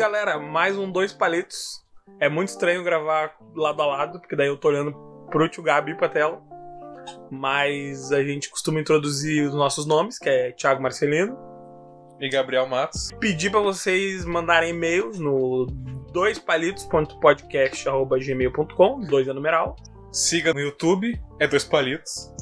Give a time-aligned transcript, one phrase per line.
[0.00, 1.84] galera, mais um Dois Palitos.
[2.18, 4.94] É muito estranho gravar lado a lado, porque daí eu tô olhando
[5.30, 6.40] pro tio Gabi pra tela.
[7.30, 11.36] Mas a gente costuma introduzir os nossos nomes, que é Thiago Marcelino.
[12.18, 13.10] E Gabriel Matos.
[13.20, 15.66] Pedir pra vocês mandarem e-mails no
[16.14, 19.76] doispalitos.podcast.gmail.com, dois é numeral.
[20.10, 22.32] Siga no YouTube, é Dois Palitos.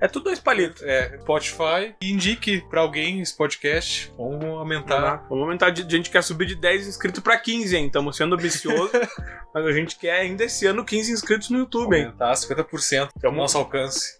[0.00, 0.82] É tudo dois palitos.
[0.82, 1.94] É, Spotify.
[2.02, 4.12] Indique pra alguém esse podcast.
[4.18, 5.24] Vamos aumentar.
[5.28, 5.70] Vamos aumentar.
[5.70, 7.86] de- A gente quer subir de 10 inscritos pra 15, hein?
[7.86, 8.90] Estamos sendo ambiciosos.
[9.54, 12.04] mas a gente quer ainda esse ano 15 inscritos no YouTube, hein?
[12.06, 14.18] Aumentar 50% do nosso alcance.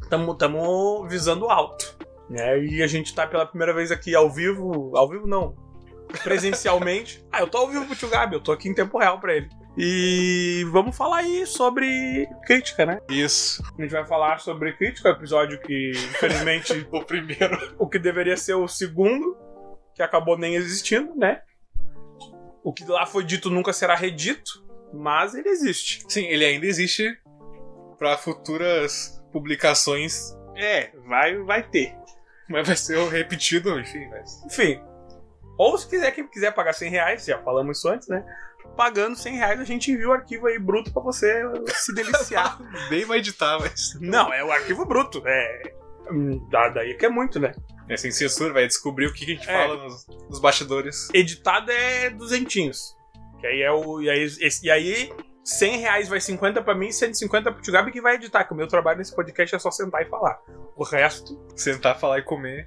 [0.00, 0.36] Estamos
[1.08, 1.96] visando alto.
[2.30, 2.64] Né?
[2.64, 4.96] E a gente tá pela primeira vez aqui ao vivo.
[4.96, 5.54] Ao vivo não.
[6.22, 7.24] Presencialmente.
[7.30, 9.34] ah, eu tô ao vivo pro tio Gabi, eu tô aqui em tempo real pra
[9.34, 9.48] ele.
[9.78, 12.98] E vamos falar aí sobre crítica, né?
[13.10, 13.62] Isso.
[13.78, 17.74] A gente vai falar sobre crítica, o episódio que, infelizmente, O primeiro.
[17.78, 19.36] o que deveria ser o segundo,
[19.94, 21.42] que acabou nem existindo, né?
[22.64, 26.02] O que lá foi dito nunca será redito, mas ele existe.
[26.08, 27.16] Sim, ele ainda existe
[27.98, 30.34] pra futuras publicações.
[30.56, 31.94] É, vai, vai ter.
[32.48, 34.08] Mas vai ser repetido, enfim.
[34.08, 34.42] Mas...
[34.46, 34.80] Enfim.
[35.58, 38.24] Ou se quiser, quem quiser pagar 100 reais, já falamos isso antes, né?
[38.76, 41.42] Pagando 100 reais, a gente envia o arquivo aí bruto pra você
[41.74, 42.58] se deliciar.
[42.90, 43.96] Nem vai editar, mas.
[44.00, 45.22] Não, é o arquivo bruto.
[45.26, 45.72] É.
[46.10, 47.54] hum, da- Daí que é muito, né?
[47.88, 49.52] É sem censura, vai descobrir o que a gente É.
[49.66, 51.08] fala nos, nos bastidores.
[51.14, 52.96] Editado é duzentinhos.
[53.40, 54.00] Que aí é o.
[54.02, 55.12] E aí, esse- e aí
[55.44, 58.52] 100 reais vai 50 pra mim e 150 pro Tio Gabi que vai editar, que
[58.52, 60.38] o meu trabalho nesse podcast é só sentar e falar.
[60.76, 62.66] O resto Sentar, falar e comer.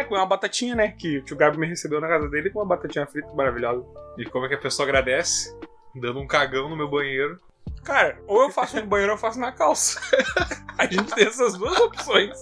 [0.00, 0.88] É com uma batatinha, né?
[0.98, 3.84] Que o Tio Gabi me recebeu na casa dele com uma batatinha frita maravilhosa.
[4.18, 5.54] E como é que a pessoa agradece?
[5.94, 7.38] Dando um cagão no meu banheiro.
[7.84, 10.00] Cara, ou eu faço no banheiro ou eu faço na calça.
[10.78, 12.40] A gente tem essas duas opções.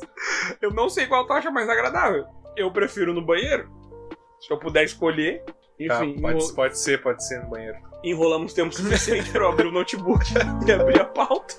[0.61, 2.25] Eu não sei qual tu acha mais agradável.
[2.57, 3.71] Eu prefiro no banheiro.
[4.41, 5.45] Se eu puder escolher.
[5.45, 7.77] Tá, Enfim, pode, enro- pode ser, pode ser no banheiro.
[8.05, 10.25] enrolamos tempo suficiente pra eu abrir o notebook
[10.67, 11.55] e abrir a pauta.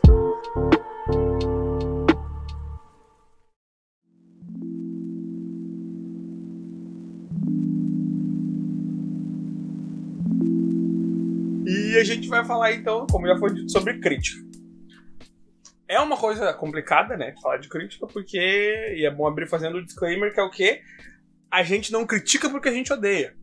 [11.95, 14.44] E a gente vai falar então, como já foi dito, sobre crítica.
[15.88, 17.33] É uma coisa complicada, né?
[17.41, 18.38] Falar de crítica, porque.
[18.38, 20.81] E é bom abrir fazendo o disclaimer, que é o quê?
[21.50, 23.35] A gente não critica porque a gente odeia.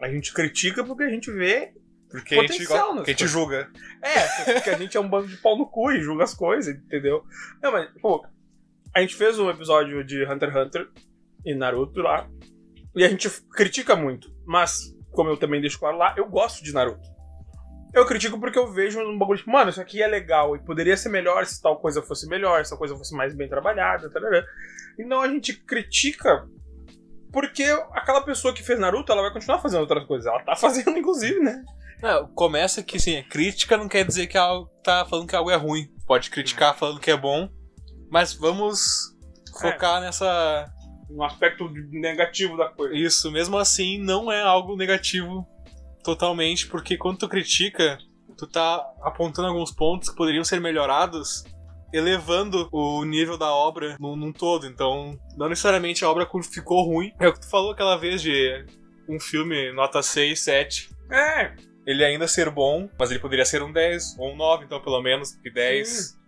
[0.00, 1.72] A gente critica porque a gente vê
[2.10, 3.70] Porque a gente, porque a gente julga.
[4.02, 6.74] é, porque a gente é um bando de pau no cu e julga as coisas,
[6.74, 7.24] entendeu?
[7.62, 8.24] Não, mas, pô,
[8.94, 10.88] a gente fez um episódio de Hunter x Hunter
[11.44, 12.28] e Naruto lá,
[12.94, 16.72] e a gente critica muito, mas, como eu também deixo claro lá, eu gosto de
[16.72, 17.17] Naruto.
[17.94, 20.96] Eu critico porque eu vejo um bagulho tipo, mano, isso aqui é legal e poderia
[20.96, 24.44] ser melhor se tal coisa fosse melhor, se tal coisa fosse mais bem trabalhada, tarará.
[24.98, 26.46] Então a gente critica
[27.32, 30.26] porque aquela pessoa que fez Naruto, ela vai continuar fazendo outras coisas.
[30.26, 31.62] Ela tá fazendo, inclusive, né?
[32.02, 35.56] Não, começa que, assim, crítica não quer dizer que algo tá falando que algo é
[35.56, 35.88] ruim.
[36.06, 37.48] Pode criticar falando que é bom,
[38.10, 39.14] mas vamos
[39.60, 40.66] focar nessa...
[41.10, 42.94] Um aspecto negativo da coisa.
[42.94, 45.46] Isso, mesmo assim, não é algo negativo
[46.08, 47.98] totalmente, porque quando tu critica,
[48.36, 51.44] tu tá apontando alguns pontos que poderiam ser melhorados,
[51.92, 54.66] elevando o nível da obra num, num todo.
[54.66, 57.12] Então, não necessariamente a obra ficou ruim.
[57.20, 58.64] É o que tu falou aquela vez de
[59.06, 60.90] um filme nota 6, 7.
[61.10, 61.54] É,
[61.86, 65.02] Ele ainda ser bom, mas ele poderia ser um 10 ou um 9, então pelo
[65.02, 66.18] menos, porque 10,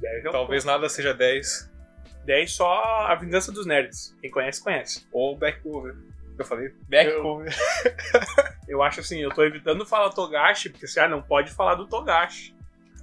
[0.00, 1.72] 10 é o talvez nada seja 10.
[2.24, 4.16] 10 só a vingança dos nerds.
[4.20, 5.08] Quem conhece, conhece.
[5.12, 5.94] Ou back cover.
[6.38, 7.54] Eu falei back Eu- cover.
[8.68, 11.86] Eu acho assim, eu tô evitando falar Togashi, porque assim, ah, não pode falar do
[11.86, 12.54] Togashi.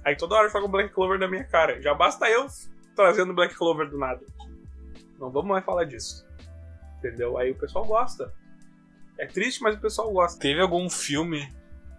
[0.04, 1.80] Aí toda hora joga um Black Clover na minha cara.
[1.80, 2.46] Já basta eu
[2.96, 4.20] trazendo Black Clover do nada.
[5.20, 6.26] Não vamos mais falar disso.
[6.98, 7.38] Entendeu?
[7.38, 8.32] Aí o pessoal gosta.
[9.18, 10.40] É triste, mas o pessoal gosta.
[10.40, 11.48] Teve algum filme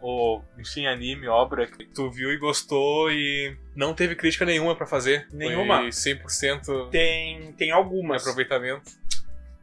[0.02, 4.86] ou, enfim, anime, obra que tu viu e gostou e não teve crítica nenhuma pra
[4.86, 5.26] fazer?
[5.32, 5.78] Nenhuma.
[5.78, 8.22] Foi 100% Tem, tem algumas.
[8.22, 8.92] aproveitamento.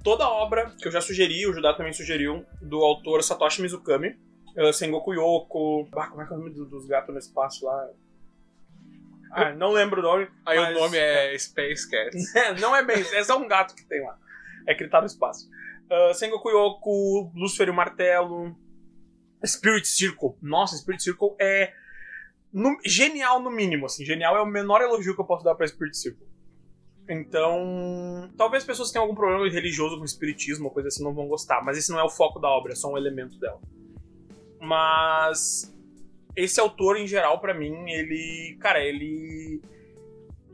[0.02, 4.18] Toda a obra que eu já sugeri, o Judá também sugeriu, do autor Satoshi Mizukami,
[4.56, 5.88] uh, Sengoku Yoko.
[5.96, 7.88] Ah, como é que é o nome do- dos gatos no espaço lá?
[9.32, 10.28] Ah, não lembro o nome.
[10.44, 12.32] Aí mas- o nome é Space Cats.
[12.60, 14.18] não é bem, é só um gato que tem lá.
[14.66, 15.48] É que ele tá no espaço.
[15.90, 18.56] Uh, Sengoku Yoko, Lúcifer e o Martelo,
[19.44, 20.34] Spirit Circle.
[20.42, 21.72] Nossa, Spirit Circle é
[22.52, 24.04] no- genial no mínimo, assim.
[24.04, 26.26] Genial é o menor elogio que eu posso dar pra Spirit Circle.
[27.12, 31.26] Então, talvez pessoas que tenham algum problema religioso com espiritismo, ou coisa assim, não vão
[31.26, 31.60] gostar.
[31.64, 33.60] Mas esse não é o foco da obra, é só um elemento dela.
[34.60, 35.74] Mas
[36.36, 38.56] esse autor, em geral, pra mim, ele.
[38.60, 39.60] Cara, ele.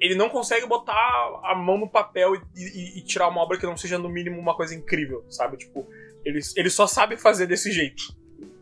[0.00, 0.94] Ele não consegue botar
[1.42, 4.38] a mão no papel e, e- e tirar uma obra que não seja, no mínimo,
[4.38, 5.56] uma coisa incrível, sabe?
[5.56, 5.86] Tipo,
[6.24, 8.14] ele, ele só sabe fazer desse jeito.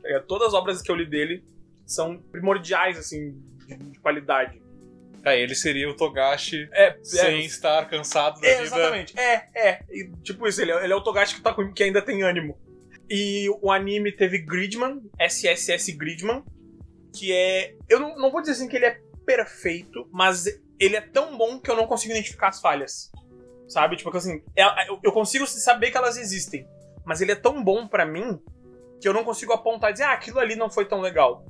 [0.03, 0.27] ligado?
[0.27, 1.43] Todas as obras que eu li dele
[1.85, 3.37] são primordiais, assim,
[3.67, 4.63] de, de qualidade.
[5.33, 8.63] Ele seria o Togashi É, sem é, estar cansado da é, vida.
[8.65, 9.19] exatamente.
[9.19, 9.81] É, é.
[9.91, 12.23] E, tipo isso, ele, é- ele é o Togashi que, tá com, que ainda tem
[12.23, 12.59] ânimo.
[13.09, 16.43] E o anime teve Gridman, SSS Gridman,
[17.15, 17.75] que é.
[17.89, 20.47] Eu não, não vou dizer assim que ele é perfeito, mas
[20.79, 23.11] ele é tão bom que eu não consigo identificar as falhas.
[23.69, 23.97] Sabe?
[23.97, 26.67] Tipo assim, é- eu, consigo saber que elas existem.
[27.05, 28.41] Mas ele é tão bom pra mim
[29.01, 31.45] que eu não consigo apontar e dizer, ah, aquilo ali não foi tão legal.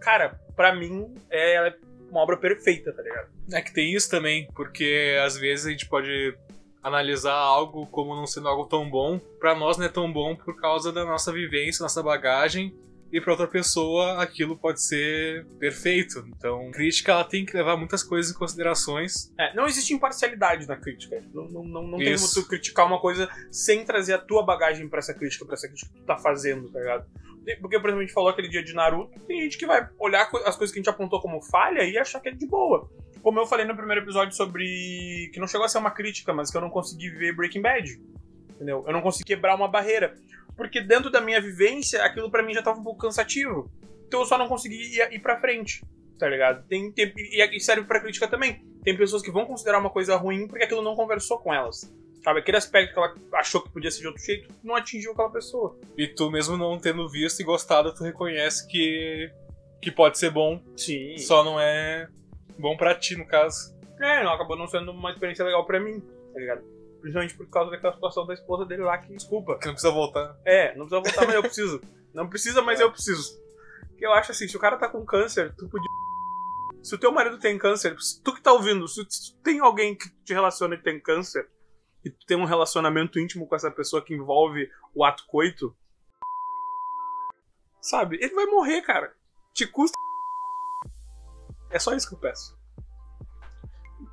[0.00, 1.72] Cara, pra mim é
[2.16, 3.28] uma obra perfeita, tá ligado?
[3.52, 6.34] É que tem isso também, porque às vezes a gente pode
[6.82, 9.18] analisar algo como não sendo algo tão bom.
[9.40, 12.74] Pra nós não é tão bom por causa da nossa vivência, nossa bagagem.
[13.12, 16.24] E pra outra pessoa aquilo pode ser perfeito.
[16.28, 19.32] Então, crítica ela tem que levar muitas coisas em considerações.
[19.38, 21.22] É, não existe imparcialidade na crítica.
[21.32, 24.88] Não, não, não, não tem como tu criticar uma coisa sem trazer a tua bagagem
[24.88, 27.06] pra essa crítica, pra essa crítica que tu tá fazendo, tá ligado?
[27.60, 30.22] Porque, por exemplo, a gente falou aquele dia de Naruto, tem gente que vai olhar
[30.44, 32.90] as coisas que a gente apontou como falha e achar que é de boa.
[33.22, 35.30] Como eu falei no primeiro episódio sobre.
[35.32, 38.00] que não chegou a ser uma crítica, mas que eu não consegui ver Breaking Bad.
[38.50, 38.84] Entendeu?
[38.86, 40.14] Eu não consegui quebrar uma barreira.
[40.56, 43.70] Porque dentro da minha vivência, aquilo pra mim já tava um pouco cansativo.
[44.06, 45.84] Então eu só não consegui ir, ir pra frente.
[46.18, 46.66] Tá ligado?
[46.66, 48.64] Tem, tem- e serve pra crítica também.
[48.82, 51.92] Tem pessoas que vão considerar uma coisa ruim porque aquilo não conversou com elas.
[52.26, 52.40] Sabe?
[52.40, 55.78] Aquele aspecto que ela achou que podia ser de outro jeito não atingiu aquela pessoa.
[55.96, 59.30] E tu, mesmo não tendo visto e gostado, tu reconhece que,
[59.80, 61.16] que pode ser bom, Sim.
[61.18, 62.08] só não é
[62.58, 63.72] bom pra ti, no caso.
[64.00, 66.64] É, não, acabou não sendo uma experiência legal pra mim, tá ligado?
[67.00, 69.56] Principalmente por causa daquela situação da esposa dele lá que, desculpa.
[69.60, 70.36] Que não precisa voltar.
[70.44, 71.80] É, não precisa voltar, mas eu preciso.
[72.12, 73.40] Não precisa, mas eu preciso.
[73.90, 75.88] Porque eu acho assim, se o cara tá com câncer, tu podia.
[76.82, 77.94] Se o teu marido tem câncer,
[78.24, 79.10] tu que tá ouvindo, se tu
[79.44, 81.48] tem alguém que te relaciona que tem câncer,
[82.06, 85.74] e tu tem um relacionamento íntimo com essa pessoa que envolve o ato coito,
[87.80, 88.16] sabe?
[88.20, 89.12] Ele vai morrer, cara.
[89.52, 89.96] Te custa.
[91.68, 92.56] É só isso que eu peço.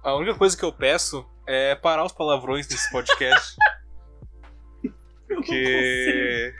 [0.03, 3.55] A única coisa que eu peço é parar os palavrões nesse podcast.
[5.27, 6.51] Porque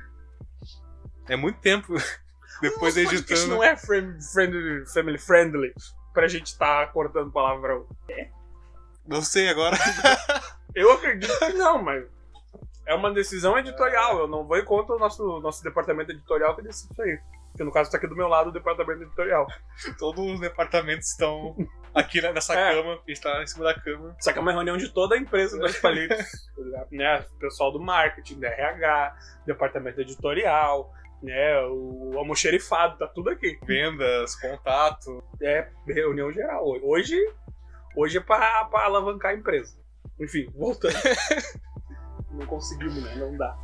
[1.28, 1.94] é muito tempo
[2.62, 3.48] depois podcast editando.
[3.56, 4.24] não é friend-
[4.94, 5.74] family friendly
[6.14, 7.88] pra gente tá cortando palavrão.
[9.06, 9.76] Não sei agora.
[10.76, 12.06] Eu acredito que não, mas
[12.86, 14.20] é uma decisão editorial.
[14.20, 17.20] Eu não vou ir contra o nosso, nosso departamento editorial que decide isso aí.
[17.52, 19.46] Porque no caso tá aqui do meu lado o departamento editorial.
[20.00, 21.56] Todos os departamentos estão
[21.94, 22.74] aqui nessa É.
[22.74, 24.16] cama, a gente tá em cima da cama.
[24.20, 26.26] Isso aqui é uma reunião de toda a empresa dos palitos.
[26.92, 27.24] né?
[27.36, 29.16] O pessoal do marketing, da RH,
[29.46, 30.92] departamento editorial,
[31.22, 31.62] né?
[31.68, 33.60] O almoxerifado, tá tudo aqui.
[33.64, 35.24] Vendas, contato.
[35.40, 36.66] É reunião geral.
[36.82, 37.16] Hoje,
[37.96, 39.78] hoje é pra alavancar a empresa.
[40.20, 40.94] Enfim, voltando.
[42.32, 43.16] não conseguimos, né?
[43.16, 43.58] Não dá.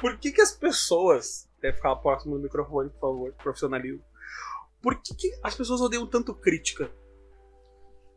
[0.00, 1.48] Por que, que as pessoas.
[1.60, 4.02] Deve ficar próximo do microfone, por favor, profissionalismo.
[4.82, 6.90] Por que, que as pessoas odeiam tanto crítica?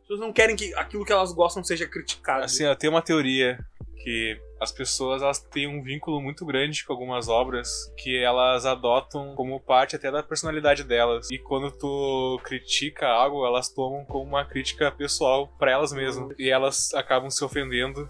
[0.00, 2.44] pessoas não querem que aquilo que elas gostam seja criticado.
[2.44, 3.64] Assim, ó, tem uma teoria
[4.02, 9.34] que as pessoas elas têm um vínculo muito grande com algumas obras que elas adotam
[9.34, 11.30] como parte até da personalidade delas.
[11.30, 16.34] E quando tu critica algo, elas tomam como uma crítica pessoal pra elas mesmas.
[16.38, 18.08] E elas acabam se ofendendo.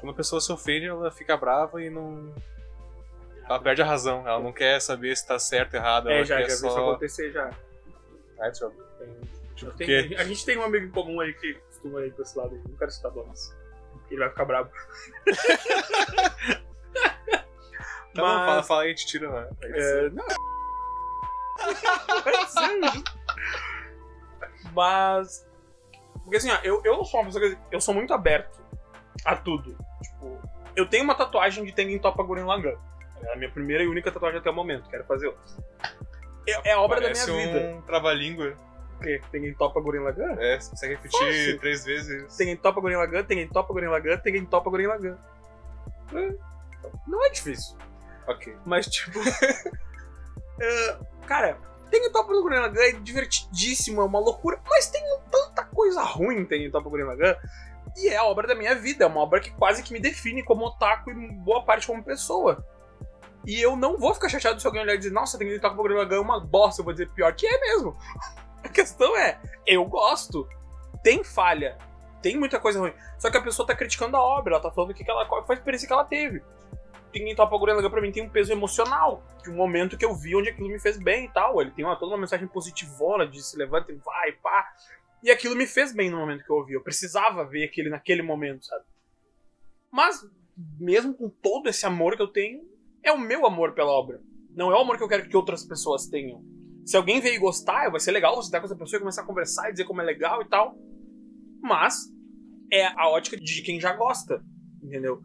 [0.00, 2.32] Quando a pessoa se ofende, ela fica brava e não.
[3.44, 4.26] Ela perde a razão.
[4.28, 6.08] Ela não quer saber se tá certo ou errado.
[6.10, 6.90] É, ela já, quer já vi isso só.
[6.90, 7.50] acontecer já.
[8.60, 8.72] Eu-
[9.62, 9.84] Eu quê?
[10.04, 12.54] tenho- a gente tem um amigo em comum aí que costuma ir pra esse lado
[12.54, 12.60] aí.
[12.68, 13.52] Não quero citar nomes.
[14.10, 14.70] Ele vai ficar bravo.
[18.14, 19.30] Tá bom, fala, fala aí, a gente tira.
[19.30, 19.48] né?
[19.62, 20.24] É, não.
[22.24, 23.02] Vai ser.
[24.74, 25.46] Mas.
[26.24, 27.58] Porque assim, ó, eu, eu sou uma pessoa que.
[27.70, 28.60] Eu sou muito aberto
[29.24, 29.76] a tudo.
[30.02, 30.40] Tipo,
[30.74, 32.76] eu tenho uma tatuagem de Tengen Toppa Gurren Lagann.
[33.22, 34.88] É a minha primeira e única tatuagem até o momento.
[34.88, 35.42] Quero fazer outra.
[36.46, 37.76] É, é a obra da minha vida.
[37.76, 38.56] um trava-língua.
[38.98, 39.20] O quê?
[39.30, 40.36] Tengen Toppa Gurren Lagann?
[40.40, 41.60] É, você consegue repetir Fácil.
[41.60, 42.36] três vezes.
[42.36, 45.18] Tengen Toppa Gurren Lagann, Tengen Toppa Gurren Lagann, Tengen Toppa Gurren Lagann.
[46.14, 46.34] É.
[47.06, 47.76] Não é difícil.
[48.26, 48.56] Ok.
[48.64, 49.20] Mas, tipo.
[50.60, 51.58] é, cara,
[51.90, 56.40] Tengen Toppa no Gurren Lagann é divertidíssimo, é uma loucura, mas tem tanta coisa ruim
[56.40, 57.36] em Tengen Toppa Gurren Lagann.
[57.96, 60.42] E é a obra da minha vida, é uma obra que quase que me define
[60.42, 62.64] como otaku e boa parte como pessoa.
[63.46, 65.96] E eu não vou ficar chateado se alguém olhar e dizer, nossa, Tengen Toppa Gurren
[65.96, 67.96] Lagann é uma bosta, eu vou dizer pior que é mesmo.
[68.62, 70.48] A questão é, eu gosto,
[71.02, 71.78] tem falha,
[72.22, 72.92] tem muita coisa ruim.
[73.18, 75.56] Só que a pessoa tá criticando a obra, ela tá falando que ela, qual foi
[75.56, 76.42] a experiência que ela teve.
[77.12, 80.14] Tengen Toppa Gurren Lagann pra mim tem um peso emocional, de um momento que eu
[80.14, 81.60] vi onde aquilo me fez bem e tal.
[81.60, 84.68] Ele tem uma, toda uma mensagem positivona de se levanta e vai, pá.
[85.22, 86.74] E aquilo me fez bem no momento que eu ouvi.
[86.74, 88.84] Eu precisava ver aquele naquele momento, sabe?
[89.90, 90.24] Mas,
[90.78, 92.62] mesmo com todo esse amor que eu tenho,
[93.02, 94.20] é o meu amor pela obra.
[94.50, 96.42] Não é o amor que eu quero que outras pessoas tenham.
[96.88, 99.26] Se alguém veio gostar, vai ser legal você estar com essa pessoa e começar a
[99.26, 100.74] conversar e dizer como é legal e tal.
[101.60, 102.10] Mas
[102.72, 104.42] é a ótica de quem já gosta,
[104.82, 105.20] entendeu?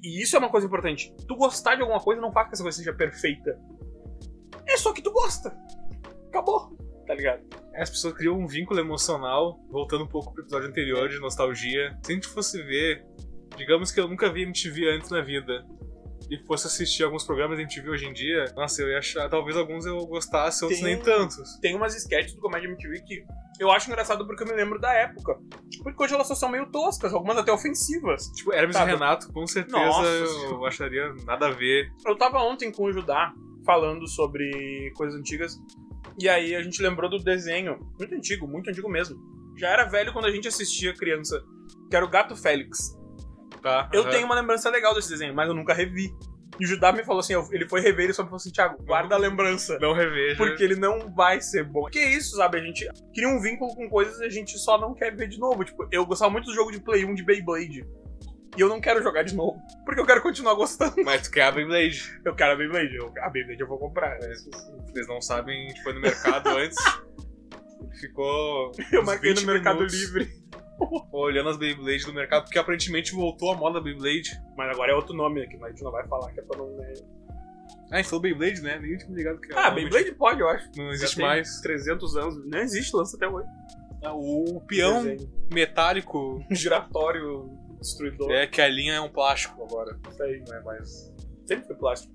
[0.00, 1.12] E isso é uma coisa importante.
[1.26, 3.60] Tu gostar de alguma coisa não faz que essa coisa seja perfeita.
[4.64, 5.58] É só que tu gosta.
[6.28, 7.42] Acabou, tá ligado?
[7.74, 11.98] As pessoas criam um vínculo emocional, voltando um pouco pro episódio anterior de nostalgia.
[12.00, 13.04] Se a gente fosse ver,
[13.56, 15.66] digamos que eu nunca vi MTV antes na vida,
[16.30, 19.56] e fosse assistir alguns programas de MTV hoje em dia, nossa, eu ia achar, talvez
[19.56, 21.58] alguns eu gostasse, outros Tem- nem tantos.
[21.60, 23.24] Tem umas sketches do Comédia MTV que
[23.58, 25.36] eu acho engraçado porque eu me lembro da época.
[25.82, 28.26] Porque hoje elas só são meio toscas, algumas até ofensivas.
[28.36, 28.90] Tipo, Hermes Sabe?
[28.90, 31.90] e Renato, com certeza Nossa eu acharia nada a ver.
[32.06, 33.32] Eu tava ontem com o Judá
[33.64, 35.58] falando sobre coisas antigas.
[36.20, 39.16] E aí a gente lembrou do desenho, muito antigo, muito antigo mesmo.
[39.56, 41.42] Já era velho quando a gente assistia criança,
[41.90, 42.97] que era o Gato Félix.
[43.62, 43.88] Tá?
[43.92, 44.10] Eu aham.
[44.10, 46.10] tenho uma lembrança legal desse desenho, mas eu nunca revi.
[46.60, 48.50] E o Judá me falou assim, eu- ele foi rever e só me falou assim,
[48.50, 49.78] Thiago, guarda a lembrança.
[49.80, 50.36] Não reveja.
[50.36, 51.84] Porque ele não vai ser bom.
[51.84, 52.58] Que isso, sabe?
[52.58, 55.38] A gente cria um vínculo com coisas e a gente só não quer ver de
[55.38, 55.64] novo.
[55.64, 57.86] Tipo, eu gostava muito do jogo de Play 1 de Beyblade.
[58.56, 59.60] E eu não quero jogar de novo.
[59.84, 60.96] Porque eu quero continuar gostando.
[61.04, 62.20] Mas tu quer a Beyblade.
[62.24, 62.96] Eu quero a Beyblade.
[62.96, 64.18] Eu, a Beyblade eu vou comprar.
[64.18, 64.32] né?
[64.86, 66.76] Vocês não sabem, a gente foi no mercado antes.
[68.00, 68.72] Ficou.
[68.92, 70.32] Eu uns marquei no 20 Mercado minutos Livre.
[71.12, 74.40] Olhando as Beyblades do mercado, porque aparentemente voltou a moda Beyblade.
[74.56, 76.58] Mas agora é outro nome aqui, mas a gente não vai falar, que é pra
[76.58, 76.68] não.
[76.76, 76.92] né?
[77.90, 78.78] Ah, a gente falou Beyblade, né?
[78.78, 80.70] Nem tinha me ligado que Ah, Beyblade pode, eu acho.
[80.76, 81.60] Não existe mais.
[81.60, 82.46] 300 anos.
[82.46, 83.48] Não existe, lança até hoje.
[84.04, 85.30] Ah, O peão Desenho.
[85.52, 88.30] metálico Giratório destruidor.
[88.30, 89.98] é que a linha é um plástico agora.
[90.10, 90.42] Isso aí.
[90.46, 91.12] Não é mais.
[91.46, 92.12] Sempre foi plástico.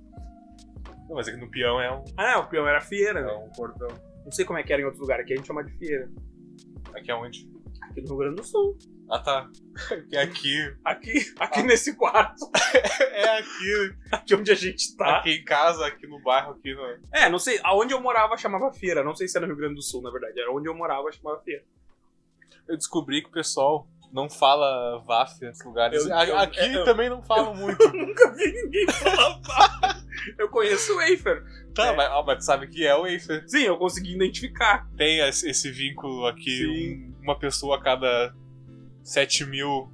[1.10, 3.20] Não, mas aqui no peão é um, Ah, o peão era fieira.
[3.20, 3.34] é né?
[3.34, 3.90] um cordão.
[4.24, 5.24] Não sei como é que era em outros lugares.
[5.26, 6.10] Aqui a gente chama de fieira.
[6.96, 7.52] Aqui é onde?
[7.94, 8.78] Aqui no Rio Grande do Sul.
[9.10, 9.48] Ah tá.
[10.10, 10.76] Que é aqui.
[10.84, 11.64] Aqui, aqui Ah.
[11.64, 12.50] nesse quarto.
[13.14, 13.96] é aqui.
[14.12, 15.18] Aqui onde a gente tá.
[15.20, 16.82] Aqui em casa, aqui no bairro, aqui no.
[17.14, 17.60] É, não sei.
[17.64, 19.04] Aonde eu morava chamava feira.
[19.04, 20.40] Não sei se era no Rio Grande do Sul, na verdade.
[20.40, 21.64] Era onde eu morava chamava feira.
[22.68, 26.04] Eu descobri que o pessoal não fala VAF nesses lugares.
[26.06, 27.78] Eu- eu- aqui eu- também não falam muito.
[27.94, 30.03] Nunca vi ninguém falar pá.
[30.38, 31.44] Eu conheço o Wafer.
[31.74, 31.96] tá, É.
[31.96, 33.44] mas, ah, mas tu sabe que é o Wafer.
[33.48, 34.88] Sim, eu consegui identificar.
[34.98, 36.68] Tem esse, vínculo aqui.
[36.68, 38.34] Um- uma pessoa a cada
[39.04, 39.90] 7 mil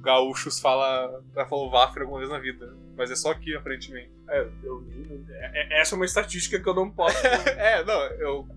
[0.00, 2.74] gaúchos fala, já falou Wafer alguma vez na vida.
[2.96, 4.10] Mas é só aqui, aparentemente.
[4.28, 4.84] É, eu,
[5.30, 7.16] é- é- essa é uma estatística que eu não posso.
[7.56, 8.48] é, não, eu.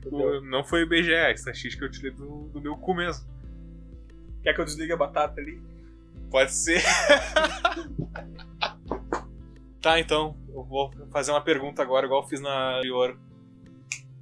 [0.00, 0.38] entendeu?
[0.38, 3.26] o- não foi o IBGE, a estatística eu tirei do, do meu cu mesmo.
[4.42, 5.60] Quer que eu desligue a batata ali?
[6.30, 6.82] Pode ser.
[9.80, 13.18] tá, então, eu vou fazer uma pergunta agora, igual eu fiz na anterior.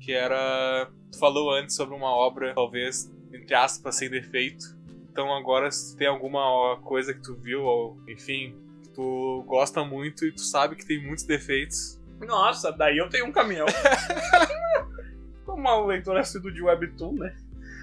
[0.01, 0.89] Que era.
[1.11, 4.65] Tu falou antes sobre uma obra, talvez, entre aspas, sem defeito.
[5.11, 10.25] Então agora, se tem alguma coisa que tu viu, ou enfim, que tu gosta muito
[10.27, 12.01] e tu sabe que tem muitos defeitos.
[12.21, 13.67] Nossa, daí eu tenho um caminhão.
[15.45, 17.37] Como uma leitora assíduo de Webtoon, né?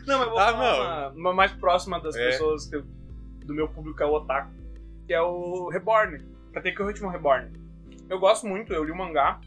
[0.05, 1.09] Não, mas eu vou Ah, falar.
[1.09, 2.27] Uma, uma mais próxima das É.
[2.31, 2.85] pessoas que eu-
[3.45, 4.51] do meu público é o Otaku,
[5.07, 6.23] que é o Reborn.
[6.53, 7.51] Katekyo Ritmo Reborn.
[8.09, 9.39] Eu gosto muito, eu li o mangá.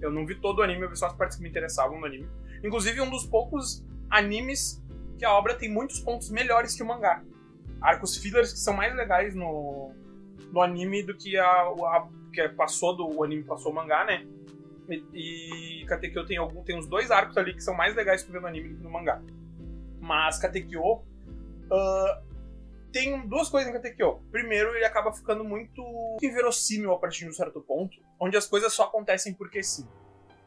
[0.00, 2.06] Eu não vi todo o anime, eu vi só as partes que me interessavam no
[2.06, 2.28] anime.
[2.64, 4.82] Inclusive, um dos poucos animes
[5.18, 7.22] que a obra tem muitos pontos melhores que o mangá.
[7.80, 9.92] Arcos fillers que são mais legais no,
[10.52, 14.26] no anime do que a, a que passou do o anime passou o mangá, né?
[14.88, 18.40] E, Katekyo tem algum tem uns dois arcos ali que são mais legais que vê
[18.40, 19.22] no anime do que no mangá.
[20.00, 21.02] Mas Katekyo
[21.70, 22.22] ah,
[22.92, 24.20] tem duas coisas em Katekyo.
[24.30, 25.82] Primeiro, ele acaba ficando muito
[26.22, 29.88] inverossímil a partir de um certo ponto, onde as coisas só acontecem porque sim.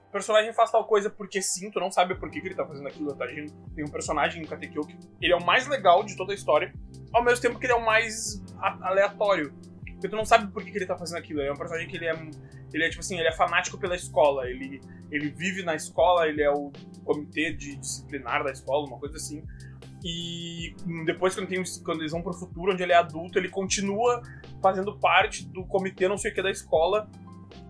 [0.10, 2.66] O personagem faz tal coisa porque sim, tu não sabe por que, que ele tá
[2.66, 3.26] fazendo aquilo, tá.
[3.28, 6.74] Tem um personagem em Katekyo que ele é o mais legal de toda a história,
[7.12, 9.54] ao mesmo tempo que ele é o mais aleatório.
[9.96, 11.40] Porque tu não sabe por que, que ele tá fazendo aquilo.
[11.40, 12.14] Ele é um personagem que ele é.
[12.74, 14.48] Ele é tipo assim, ele é fanático pela escola.
[14.50, 16.72] Ele, ele vive na escola, ele é o
[17.04, 19.44] comitê de disciplinar da escola, uma coisa assim.
[20.08, 24.22] E depois, quando, tem, quando eles vão pro futuro, onde ele é adulto, ele continua
[24.62, 27.10] fazendo parte do comitê não sei o que da escola.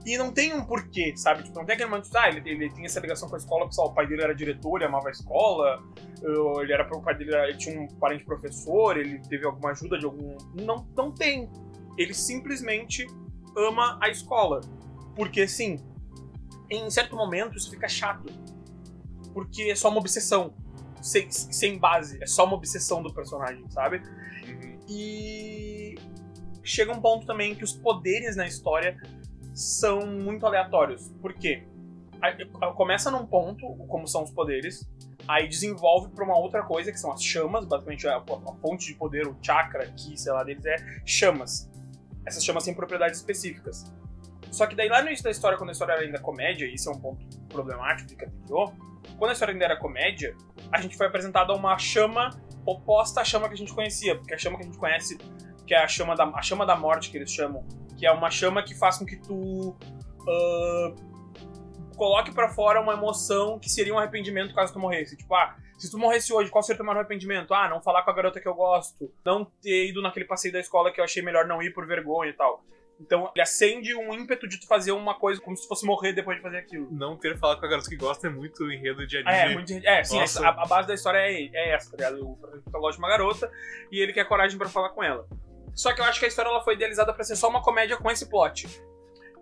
[0.06, 1.44] E não tem um porquê, sabe?
[1.44, 3.82] Tipo, não tem aquele momento, ah, ele, ele tem essa ligação com a escola, porque
[3.82, 5.82] o pai dele era diretor, ele amava a escola,
[6.62, 10.06] ele era o pai dele, ele tinha um parente professor, ele teve alguma ajuda de
[10.06, 10.36] algum.
[10.62, 11.50] Não, não tem.
[11.98, 13.08] Ele simplesmente
[13.58, 14.60] ama a escola.
[15.16, 15.80] Porque sim,
[16.70, 18.26] em certo momento isso fica chato.
[19.34, 20.54] Porque é só uma obsessão.
[21.06, 22.18] Sem, sem base.
[22.22, 24.02] É só uma obsessão do personagem, sabe?
[24.90, 25.96] E
[26.64, 28.98] chega um ponto também que os poderes na história
[29.54, 31.10] são muito aleatórios.
[31.22, 31.64] Por quê?
[32.76, 34.90] começa num ponto, como são os poderes,
[35.28, 38.96] aí desenvolve pra uma outra coisa, que são as chamas, basicamente a, a fonte de
[38.96, 41.70] poder, o chakra, que sei lá deles é chamas.
[42.26, 43.86] Essas chamas têm propriedades específicas.
[44.52, 46.90] Só que daí lá no início da história, quando a história era ainda comédia, isso
[46.90, 48.74] é um ponto problemático que criou,
[49.18, 50.36] quando a história ainda era comédia,
[50.72, 52.30] a gente foi apresentado a uma chama
[52.66, 55.18] oposta à chama que a gente conhecia, porque a chama que a gente conhece,
[55.66, 57.64] que é a chama da, a chama da morte que eles chamam,
[57.98, 60.96] que é uma chama que faz com que tu uh,
[61.96, 65.16] coloque para fora uma emoção que seria um arrependimento caso tu morresse.
[65.16, 67.54] Tipo, ah, se tu morresse hoje, qual seria o teu maior arrependimento?
[67.54, 70.60] Ah, não falar com a garota que eu gosto, não ter ido naquele passeio da
[70.60, 72.64] escola que eu achei melhor não ir por vergonha e tal.
[73.00, 76.38] Então, ele acende um ímpeto de tu fazer uma coisa como se fosse morrer depois
[76.38, 76.88] de fazer aquilo.
[76.92, 79.34] Não ter falado com a garota que gosta é muito enredo de anime.
[79.34, 82.26] É, muito, é sim, a, a, base da história é, é essa, tá ligado?
[82.26, 83.52] O protagonista gosta de uma garota
[83.92, 85.28] e ele quer coragem para falar com ela.
[85.74, 87.98] Só que eu acho que a história ela foi idealizada para ser só uma comédia
[87.98, 88.66] com esse plot.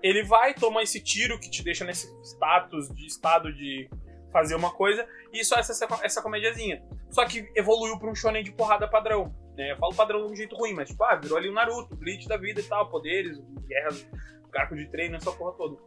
[0.01, 3.87] Ele vai, toma esse tiro que te deixa nesse status de estado de
[4.31, 6.83] fazer uma coisa, e só essa, essa, comediazinha.
[7.11, 9.33] Só que evoluiu pra um shonen de porrada padrão.
[9.57, 9.71] Né?
[9.71, 12.27] Eu falo padrão de um jeito ruim, mas tipo, ah, virou ali o Naruto, Bleach
[12.27, 14.07] da vida e tal, poderes, guerras,
[14.55, 15.77] arco de treino, essa porra toda.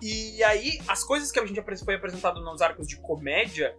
[0.00, 3.76] E aí, as coisas que a gente foi apresentado nos arcos de comédia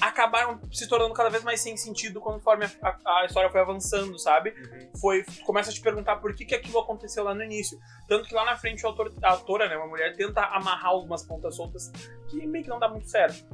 [0.00, 4.50] acabaram se tornando cada vez mais sem sentido conforme a, a, história foi avançando, sabe?
[4.50, 4.90] Uhum.
[5.00, 7.78] Foi, começa a te perguntar por que, que aquilo aconteceu lá no início.
[8.06, 11.24] Tanto que lá na frente a, autor, a autora, né, uma mulher, tenta amarrar algumas
[11.24, 11.90] pontas soltas
[12.28, 13.44] que meio que não dá muito certo.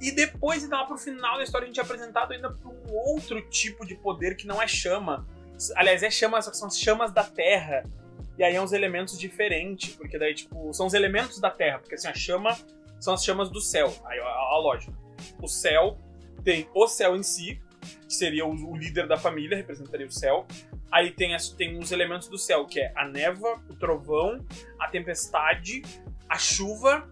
[0.00, 2.92] E depois, então, lá pro final da história, a gente é apresentado ainda pra um
[2.92, 5.26] outro tipo de poder que não é chama.
[5.74, 7.84] Aliás, é chama, só que são as chamas da Terra.
[8.38, 11.94] E aí é uns elementos diferentes, porque daí, tipo, são os elementos da Terra, porque
[11.94, 12.56] assim, a chama
[13.00, 13.92] são as chamas do céu.
[14.04, 14.92] Aí a, a lógica.
[15.40, 15.98] O céu
[16.44, 17.58] tem o céu em si,
[18.06, 20.46] que seria o, o líder da família, representaria o céu.
[20.92, 24.44] Aí tem, as, tem os elementos do céu, que é a névoa, o trovão,
[24.78, 25.80] a tempestade,
[26.28, 27.10] a chuva,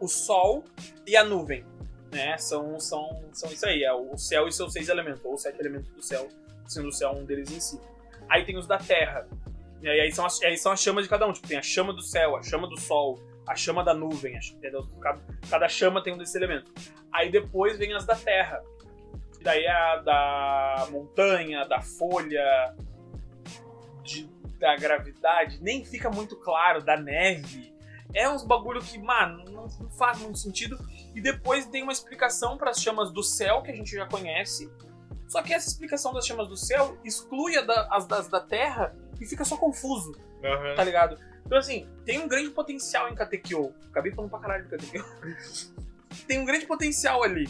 [0.00, 0.64] o sol
[1.06, 1.64] e a nuvem
[2.14, 2.38] né?
[2.38, 5.90] São, são, são isso aí, é o céu e seus seis elementos, ou sete elementos
[5.90, 6.28] do céu,
[6.66, 7.78] sendo o céu um deles em si.
[8.28, 9.28] Aí tem os da terra,
[9.82, 11.92] e aí são as, aí são as chamas de cada um, tipo, tem a chama
[11.92, 14.82] do céu, a chama do sol, a chama da nuvem, entendeu?
[15.00, 16.72] Cada, cada chama tem um desses elementos.
[17.12, 18.62] Aí depois vem as da terra,
[19.38, 22.74] e daí é a da montanha, da folha,
[24.02, 24.26] de,
[24.58, 27.74] da gravidade, nem fica muito claro, da neve.
[28.14, 30.78] É uns bagulho que, mano, não faz muito sentido.
[31.14, 34.70] E depois tem uma explicação para as chamas do céu, que a gente já conhece.
[35.28, 39.24] Só que essa explicação das chamas do céu exclui da, as das da terra e
[39.24, 40.12] fica só confuso.
[40.42, 40.74] Uhum.
[40.74, 41.16] Tá ligado?
[41.46, 43.72] Então, assim, tem um grande potencial em Katekyo.
[43.90, 45.04] Acabei falando pra caralho de Katekyo.
[46.26, 47.48] tem um grande potencial ali.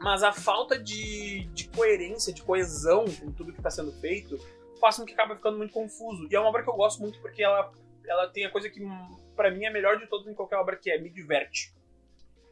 [0.00, 4.36] Mas a falta de, de coerência, de coesão com tudo que tá sendo feito,
[4.80, 6.26] faz com que acabe ficando muito confuso.
[6.30, 7.72] E é uma obra que eu gosto muito porque ela,
[8.04, 8.80] ela tem a coisa que,
[9.36, 11.72] para mim, é melhor de todas em qualquer obra, que é me diverte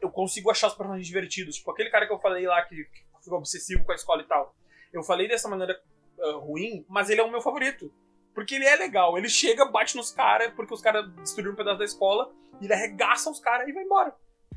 [0.03, 1.55] eu consigo achar os personagens divertidos.
[1.55, 2.87] Tipo, aquele cara que eu falei lá que,
[3.23, 4.53] ficou obsessivo com a escola e tal.
[4.91, 5.81] Eu falei dessa maneira
[6.19, 7.91] uh, ruim, mas ele é o meu favorito.
[8.35, 9.17] Porque ele é legal.
[9.17, 12.73] Ele chega, bate nos caras, porque os caras destruíram um pedaço da escola, e ele
[12.73, 14.13] arregaça os caras e vai embora.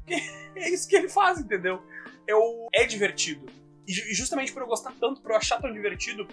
[0.56, 1.80] é isso que ele faz, entendeu?
[2.26, 3.46] Eu, é divertido.
[3.86, 6.26] E justamente por eu gostar tanto, por eu achar tão divertido,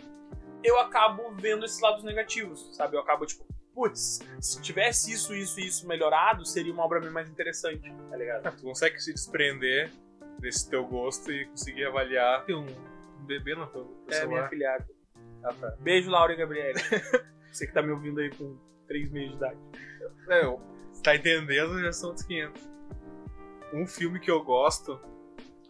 [0.64, 2.96] eu acabo vendo esses lados negativos, sabe?
[2.96, 7.10] Eu acabo, tipo, putz, se tivesse isso, isso e isso melhorado, seria uma obra bem
[7.10, 8.46] mais interessante, tá ligado?
[8.46, 9.92] Ah, tu consegue se desprender
[10.40, 12.46] desse teu gosto e conseguir avaliar.
[12.46, 14.38] Tem um, um bebê teu, teu é, celular.
[14.38, 14.88] Minha filhada.
[15.44, 15.76] Ah, tá.
[15.80, 16.80] Beijo, Laura e Gabriele.
[17.52, 18.58] Você que tá me ouvindo aí com
[18.88, 19.58] 3 meses de idade.
[20.30, 20.58] É,
[21.04, 22.70] tá entendendo, já são os 500.
[23.74, 25.00] Um filme que eu gosto,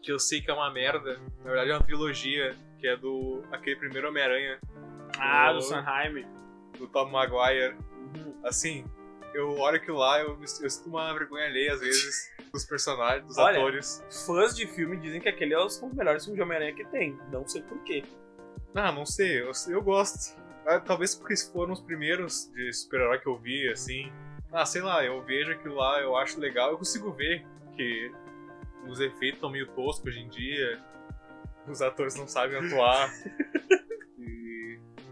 [0.02, 3.44] que eu sei que é uma merda, na verdade é uma trilogia, que é do
[3.52, 4.60] aquele primeiro Homem-Aranha.
[5.18, 6.26] Ah, do, do Sanheim.
[6.78, 7.78] Do Tom Maguire
[8.44, 8.86] assim,
[9.34, 13.38] eu olho aquilo lá, eu, eu sinto uma vergonha alheia às vezes dos personagens, dos
[13.38, 14.04] Olha, atores.
[14.26, 17.18] Fãs de filme dizem que aquele é um dos melhores filmes de Homem-Aranha que tem.
[17.32, 18.04] Não sei porquê.
[18.76, 20.36] Ah, não sei, eu, eu gosto.
[20.66, 24.12] Ah, talvez porque foram os primeiros de super-herói que eu vi, assim.
[24.52, 27.46] Ah, sei lá, eu vejo aquilo lá, eu acho legal, eu consigo ver
[27.76, 28.12] que
[28.88, 30.80] os efeitos estão meio toscos hoje em dia,
[31.68, 33.10] os atores não sabem atuar.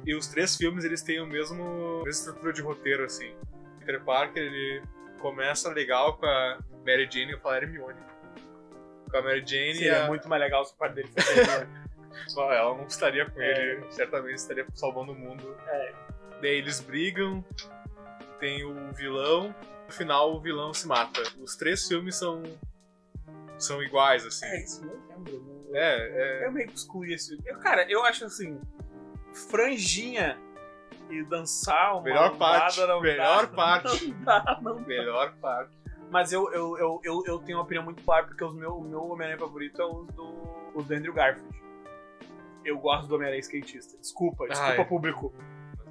[0.06, 3.36] E os três filmes, eles têm o mesmo a mesma estrutura de roteiro, assim.
[3.80, 4.84] Peter Parker, ele
[5.20, 8.00] começa legal com a Mary Jane e o Hermione.
[9.10, 10.08] Com a Mary Jane Seria a...
[10.08, 11.68] muito mais legal se o pai dele fosse
[12.28, 13.74] Só ela não estaria com é.
[13.74, 15.56] ele, certamente estaria salvando o mundo.
[15.68, 15.94] É.
[16.42, 17.44] Daí eles brigam,
[18.40, 19.56] tem o vilão,
[19.88, 21.22] no final o vilão se mata.
[21.40, 22.44] Os três filmes são
[23.58, 24.46] são iguais, assim.
[24.46, 24.94] É, isso não
[25.26, 25.70] lembro.
[25.74, 26.46] É, é...
[26.48, 27.38] Eu meio que excluí esse.
[27.46, 28.60] Eu, cara, eu acho assim
[29.34, 30.38] franjinha
[31.10, 35.72] e dançar uma melhor parte, não melhor dá, parte, não dá, não melhor parte.
[36.10, 38.84] Mas eu, eu, eu, eu, eu tenho uma opinião muito clara, porque os meu, o
[38.84, 41.62] meu Homem-Aranha favorito é os do, os do Andrew Garfield.
[42.66, 43.98] Eu gosto do Homem-Aranha skatista.
[43.98, 44.86] Desculpa, desculpa, Ai.
[44.86, 45.34] público.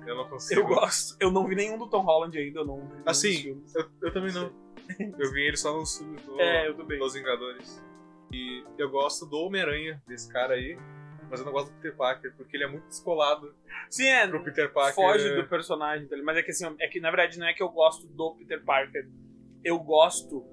[0.07, 0.61] Eu não consigo.
[0.61, 1.17] Eu gosto.
[1.21, 3.63] Eu não vi nenhum do Tom Holland ainda, eu não vi Assim.
[3.75, 4.51] Eu, eu também não.
[5.19, 6.99] Eu vi ele só nos filmes do, É, eu também.
[6.99, 7.81] dos Vingadores.
[8.33, 10.77] E eu gosto do Homem-Aranha, desse cara aí.
[11.31, 13.55] Mas eu não gosto do Peter Parker, porque ele é muito descolado
[13.89, 14.27] Sim, é.
[14.27, 14.95] pro Peter Parker.
[14.95, 16.23] Foge do personagem dele.
[16.23, 18.63] Mas é que assim, é que na verdade não é que eu gosto do Peter
[18.65, 19.09] Parker.
[19.63, 20.45] Eu gosto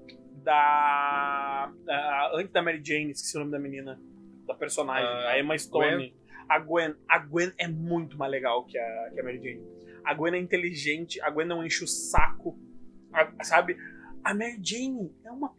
[0.43, 1.71] da.
[1.85, 3.99] da- antes da Mary Jane, esqueci o nome da menina.
[4.45, 6.15] Da personagem, Ah, a Emma Stone.
[6.47, 6.95] A Gwen.
[7.09, 9.61] A Gwen é muito mais legal que a, que a Mary Jane.
[10.05, 12.57] A Gwen é inteligente, a Gwen não enche o saco.
[13.11, 13.75] a- sabe?
[14.23, 15.53] A Mary Jane é uma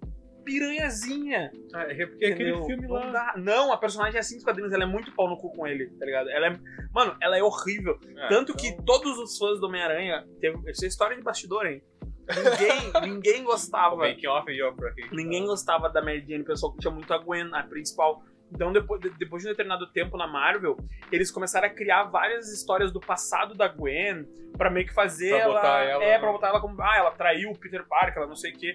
[0.49, 1.53] piranhazinha.
[1.75, 2.67] Ah, é porque é aquele Entendeu?
[2.67, 3.11] filme não lá.
[3.11, 5.67] dá- Não, a personagem é assim dos quadrinhos, ela é muito pau no cu com
[5.67, 6.29] ele, tá ligado?
[6.31, 6.59] Ela é.
[6.93, 7.99] Mano, ela é horrível.
[8.19, 10.25] Ah, Tanto então- que todos os fãs do Homem-Aranha.
[10.41, 10.59] Teve...
[10.71, 11.83] Isso é história de bastidor, hein?
[12.29, 13.95] Ninguém, ninguém gostava.
[13.97, 15.09] off aí, ó, pra quem.
[15.13, 18.23] Ninguém gostava da Mary Jane, o pessoal curtia muito a Gwen, a principal.
[18.51, 20.77] Então, depois, de- depois de um determinado tempo na Marvel,
[21.13, 25.39] eles começaram a criar várias histórias do passado da Gwen pra meio que fazer Pra
[25.39, 26.81] ela, botar ela- É, pra botar ela como.
[26.83, 28.75] Ah, ela traiu o Peter Parker, ela não sei o quê.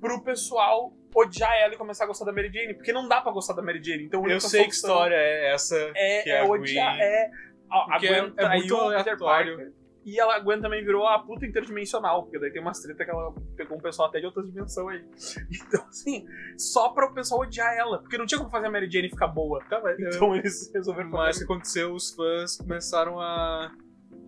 [0.00, 2.74] Pro pessoal odiar ela e começar a gostar da Mary Jane.
[2.74, 4.04] Porque não dá pra gostar da Mary Jane.
[4.04, 5.76] Então, Eu sei que história é essa.
[5.94, 6.94] É, que é a odiar.
[6.96, 7.30] Gwen- É,
[7.70, 9.72] a, Gwen é- é traiu muito aleatório.
[10.04, 13.10] E ela, a Gwen também virou a puta interdimensional, porque daí tem umas treta que
[13.10, 15.04] ela pegou um pessoal até de outras dimensões aí.
[15.66, 16.24] Então, assim,
[16.56, 19.26] só pra o pessoal odiar ela, porque não tinha como fazer a Mary Jane ficar
[19.26, 19.58] boa.
[19.68, 21.38] Tá, mas, Então eles resolveram Mas o fazer.
[21.38, 23.72] que aconteceu, os fãs começaram a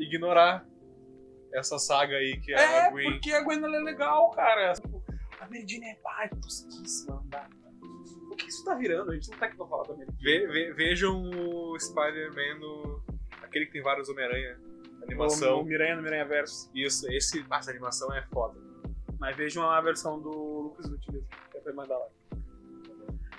[0.01, 0.65] ignorar
[1.55, 3.13] essa saga aí que é, É, a Gwen.
[3.13, 4.73] porque a Gwen ela é legal, cara.
[5.41, 7.49] A Jane é pai, tosquíssima, não dá.
[8.31, 9.11] O que isso tá virando?
[9.11, 10.07] A gente não tá aqui pra falar da Jane.
[10.21, 13.03] Ve- ve- vejam o Spider-Man no.
[13.43, 14.59] aquele que tem vários Homem-Aranha.
[15.01, 15.61] O, Animação.
[15.61, 16.71] o Miranha no Miranha Verso.
[16.75, 18.59] Isso, esse, essa animação é foda.
[19.19, 21.01] Mas vejam a versão do Lucas mesmo,
[21.51, 22.07] que é pra mandar lá.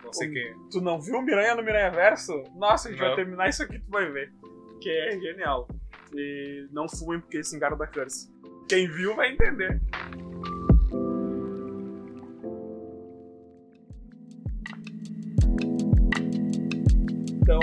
[0.04, 0.56] Não sei O- quem é.
[0.72, 2.44] Tu não viu o Miranha no Miranha Verso?
[2.56, 3.16] Nossa, a gente vai Não.
[3.16, 4.34] terminar isso aqui, tu vai ver.
[4.82, 5.68] Que é genial.
[6.16, 8.32] E não fumem porque se engaram da curse.
[8.68, 9.80] Quem viu vai entender.
[17.50, 17.60] Então,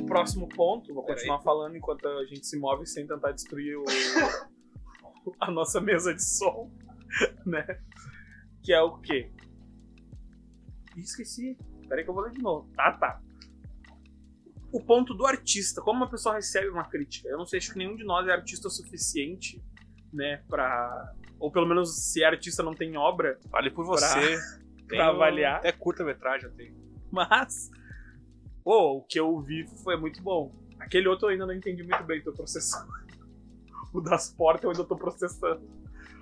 [0.00, 1.18] o próximo ponto, vou Peraí.
[1.18, 3.84] continuar falando enquanto a gente se move sem tentar destruir o-
[5.38, 6.68] a nossa mesa de som,
[7.46, 7.64] né?
[8.64, 9.30] Que é o quê?
[10.96, 11.56] Ih, Esqueci.
[11.88, 12.68] Peraí que eu vou ler de novo.
[12.74, 13.20] Tá, tá.
[14.72, 15.80] O ponto do artista.
[15.80, 17.28] Como uma pessoa recebe uma crítica?
[17.28, 19.62] Eu não sei, acho que nenhum de nós é artista o suficiente,
[20.12, 21.12] né, pra...
[21.38, 24.36] Ou pelo menos, se é artista não tem obra, Vale por você.
[24.88, 25.58] Pra um- avaliar.
[25.58, 26.74] Até curta-metragem tem.
[27.08, 27.70] mas...
[28.64, 30.54] Pô, o que eu vi foi muito bom.
[30.78, 32.90] Aquele outro eu ainda não entendi muito bem, tô processando.
[33.92, 35.68] O das portas eu ainda tô processando.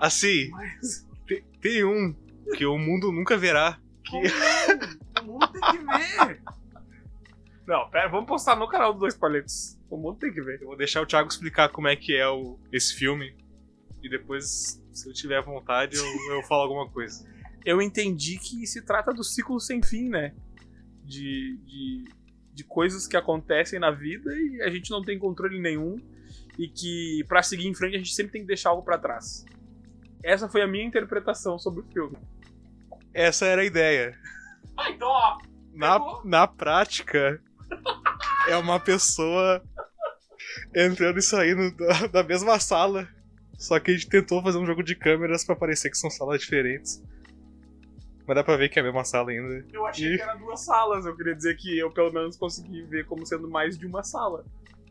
[0.01, 1.07] Assim, Mas...
[1.27, 2.15] tem, tem um
[2.57, 3.79] que o mundo nunca verá.
[4.11, 4.23] Não?
[5.23, 6.43] O mundo tem que ver!
[7.67, 9.79] Não, pera, vamos postar no canal do Dois Paletos.
[9.91, 10.63] O mundo tem que ver.
[10.63, 13.37] Eu vou deixar o Thiago explicar como é que é o, esse filme.
[14.03, 17.29] E depois, se eu tiver vontade, eu, eu falo alguma coisa.
[17.67, 20.35] eu entendi que se trata do ciclo sem fim, né?
[21.05, 22.05] De, de,
[22.59, 25.97] de coisas que acontecem na vida e a gente não tem controle nenhum.
[26.59, 29.47] E que pra seguir em frente a gente sempre tem que deixar algo pra trás.
[30.25, 32.19] Essa foi a minha interpretação sobre o filme.
[33.15, 34.19] Essa era a ideia.
[34.77, 35.39] Ah, então, ó.
[35.73, 37.41] Na, na prática,
[38.49, 39.63] é uma pessoa
[40.75, 43.09] entrando e saindo da, da mesma sala.
[43.57, 46.41] Só que a gente tentou fazer um jogo de câmeras pra parecer que são salas
[46.41, 47.01] diferentes.
[48.29, 49.65] Mas dá pra ver que é a mesma sala ainda.
[49.73, 51.07] Eu achei E- que era duas salas.
[51.07, 54.45] Eu queria dizer que eu, pelo menos, consegui ver como sendo mais de uma sala.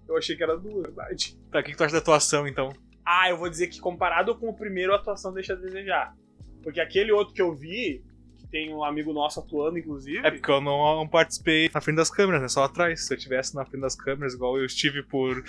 [0.09, 1.37] Eu achei que era duas, verdade.
[1.51, 2.73] Tá, o que, que tu acha da atuação então?
[3.05, 6.15] Ah, eu vou dizer que comparado com o primeiro, a atuação deixa a desejar.
[6.63, 8.03] Porque aquele outro que eu vi,
[8.39, 10.25] que tem um amigo nosso atuando, inclusive.
[10.25, 12.47] É porque eu não, não participei na frente das câmeras, né?
[12.47, 13.05] Só atrás.
[13.05, 15.43] Se eu tivesse na frente das câmeras, igual eu estive por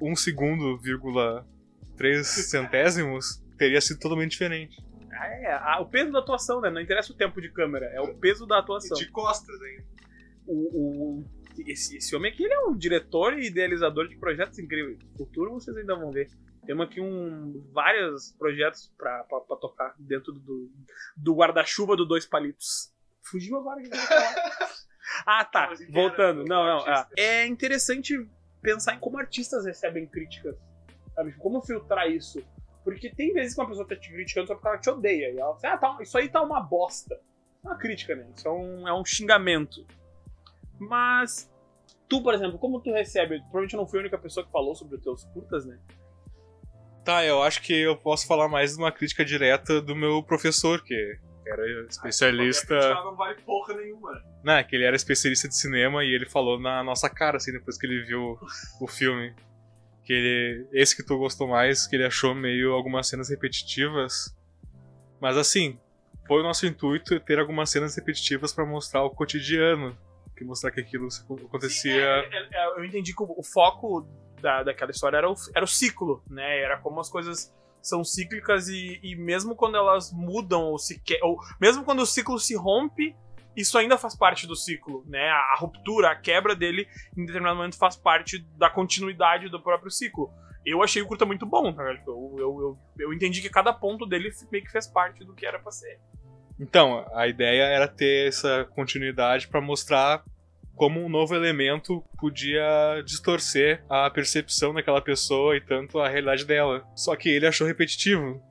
[0.00, 1.44] um segundo, vírgula
[1.96, 4.76] três centésimos, teria sido totalmente diferente.
[5.14, 6.70] É, ah, o peso da atuação, né?
[6.70, 8.96] Não interessa o tempo de câmera, é o peso da atuação.
[9.10, 9.84] costas ainda.
[10.46, 10.54] O,
[11.22, 11.24] o-
[11.66, 14.98] esse, esse homem aqui ele é um diretor e idealizador de projetos incríveis.
[14.98, 16.28] No futuro vocês ainda vão ver.
[16.66, 20.70] Temos aqui um, vários projetos pra, pra, pra tocar dentro do,
[21.16, 22.92] do guarda-chuva do Dois Palitos.
[23.22, 23.90] Fugiu agora que.
[25.26, 25.70] Ah, tá.
[25.90, 26.40] Voltando.
[26.40, 26.78] era Não, não.
[26.88, 27.06] ah.
[27.16, 28.14] É interessante
[28.60, 30.56] pensar em como artistas recebem críticas.
[31.14, 31.32] Sabe?
[31.34, 32.42] Como filtrar isso.
[32.84, 35.30] Porque tem vezes que uma pessoa tá te criticando só porque ela te odeia.
[35.30, 37.18] E ela fala assim, ah, tá, isso aí tá uma bosta.
[37.64, 38.26] É uma crítica, né?
[38.36, 39.86] Isso é um, é um xingamento.
[40.78, 41.50] Mas
[42.08, 43.40] tu, por exemplo, como tu recebe?
[43.40, 45.78] Provavelmente eu não fui a única pessoa que falou sobre os teus curtas, né?
[47.04, 50.82] Tá, eu acho que eu posso falar mais de uma crítica direta do meu professor,
[50.82, 52.76] que era especialista.
[52.76, 54.22] Ah, não vale porra nenhuma.
[54.42, 57.52] Não, é que ele era especialista de cinema e ele falou na nossa cara, assim,
[57.52, 58.38] depois que ele viu
[58.80, 59.34] o filme.
[60.04, 60.68] Que ele.
[60.72, 64.36] Esse que tu gostou mais, que ele achou meio algumas cenas repetitivas.
[65.20, 65.78] Mas assim,
[66.26, 69.96] foi o nosso intuito ter algumas cenas repetitivas para mostrar o cotidiano.
[70.36, 71.08] Que mostrar que aquilo
[71.46, 71.92] acontecia.
[71.92, 74.06] Sim, é, é, é, eu entendi que o, o foco
[74.40, 76.60] da, daquela história era o, era o ciclo, né?
[76.60, 81.38] Era como as coisas são cíclicas e, e mesmo quando elas mudam ou se ou
[81.60, 83.14] mesmo quando o ciclo se rompe,
[83.56, 85.28] isso ainda faz parte do ciclo, né?
[85.28, 89.90] A, a, ruptura, a quebra dele em determinado momento faz parte da continuidade do próprio
[89.90, 90.30] ciclo.
[90.64, 91.82] Eu achei o curta muito bom, tá?
[92.06, 95.44] eu, eu, eu, eu entendi que cada ponto dele meio que fez parte do que
[95.44, 96.00] era pra ser.
[96.58, 100.24] Então, a ideia era ter essa continuidade para mostrar
[100.74, 106.84] como um novo elemento podia distorcer a percepção daquela pessoa e tanto a realidade dela.
[106.96, 108.42] Só que ele achou repetitivo.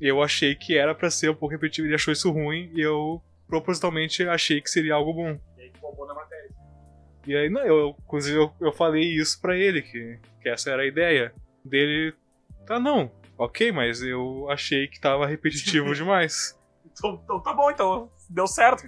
[0.00, 3.22] Eu achei que era para ser um pouco repetitivo, ele achou isso ruim e eu
[3.50, 5.38] propositalmente achei que seria algo bom.
[5.58, 6.50] E aí bombou na matéria.
[7.26, 10.82] E aí, não, eu, inclusive eu, eu falei isso para ele, que, que essa era
[10.82, 11.34] a ideia.
[11.62, 12.14] Dele,
[12.66, 16.58] tá não, ok, mas eu achei que tava repetitivo demais.
[16.86, 18.82] Então, então tá bom, então deu certo.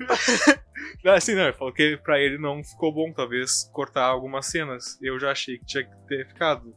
[1.04, 4.98] assim, não, ele falou que pra ele não ficou bom, talvez, cortar algumas cenas.
[5.02, 6.74] Eu já achei que tinha que ter ficado.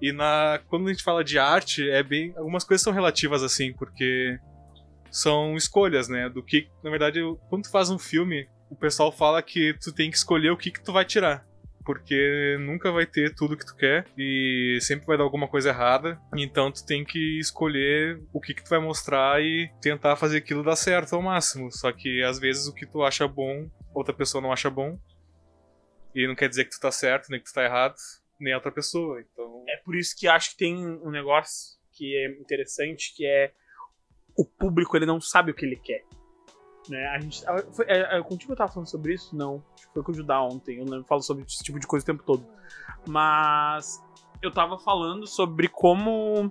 [0.00, 2.32] E na, quando a gente fala de arte, é bem.
[2.36, 4.38] Algumas coisas são relativas, assim, porque
[5.12, 6.28] são escolhas, né?
[6.28, 6.68] Do que.
[6.82, 10.50] Na verdade, quando tu faz um filme, o pessoal fala que tu tem que escolher
[10.50, 11.46] o que, que tu vai tirar
[11.84, 16.20] porque nunca vai ter tudo que tu quer e sempre vai dar alguma coisa errada.
[16.36, 20.62] Então tu tem que escolher o que, que tu vai mostrar e tentar fazer aquilo
[20.62, 21.70] dar certo ao máximo.
[21.70, 24.98] Só que às vezes o que tu acha bom, outra pessoa não acha bom.
[26.14, 27.96] E não quer dizer que tu tá certo, nem que tu tá errado,
[28.38, 29.20] nem outra pessoa.
[29.20, 29.64] Então...
[29.68, 33.52] É por isso que acho que tem um negócio que é interessante, que é
[34.36, 36.04] o público ele não sabe o que ele quer.
[36.88, 37.06] Né?
[37.08, 39.34] A gente, foi, é, é, contigo eu tava falando sobre isso?
[39.36, 39.62] Não.
[39.94, 40.78] Foi com o Judá ontem.
[40.78, 42.44] Eu não falo sobre esse tipo de coisa o tempo todo.
[43.06, 44.02] Mas
[44.40, 46.50] eu tava falando sobre como.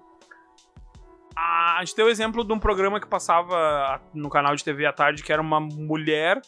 [1.35, 4.85] A, a gente tem o exemplo de um programa que passava no canal de TV
[4.85, 6.41] à tarde, que era uma mulher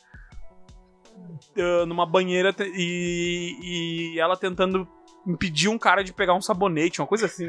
[1.58, 4.88] uh, numa banheira e, e ela tentando
[5.26, 7.48] impedir um cara de pegar um sabonete, uma coisa assim.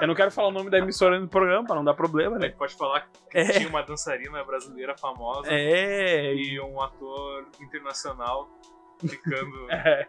[0.00, 2.50] Eu não quero falar o nome da emissora no programa, pra não dar problema, né?
[2.50, 3.44] Pode falar que é.
[3.52, 6.34] tinha uma dançarina brasileira famosa é.
[6.34, 8.48] e um ator internacional
[9.00, 9.68] ficando.
[9.70, 10.06] É.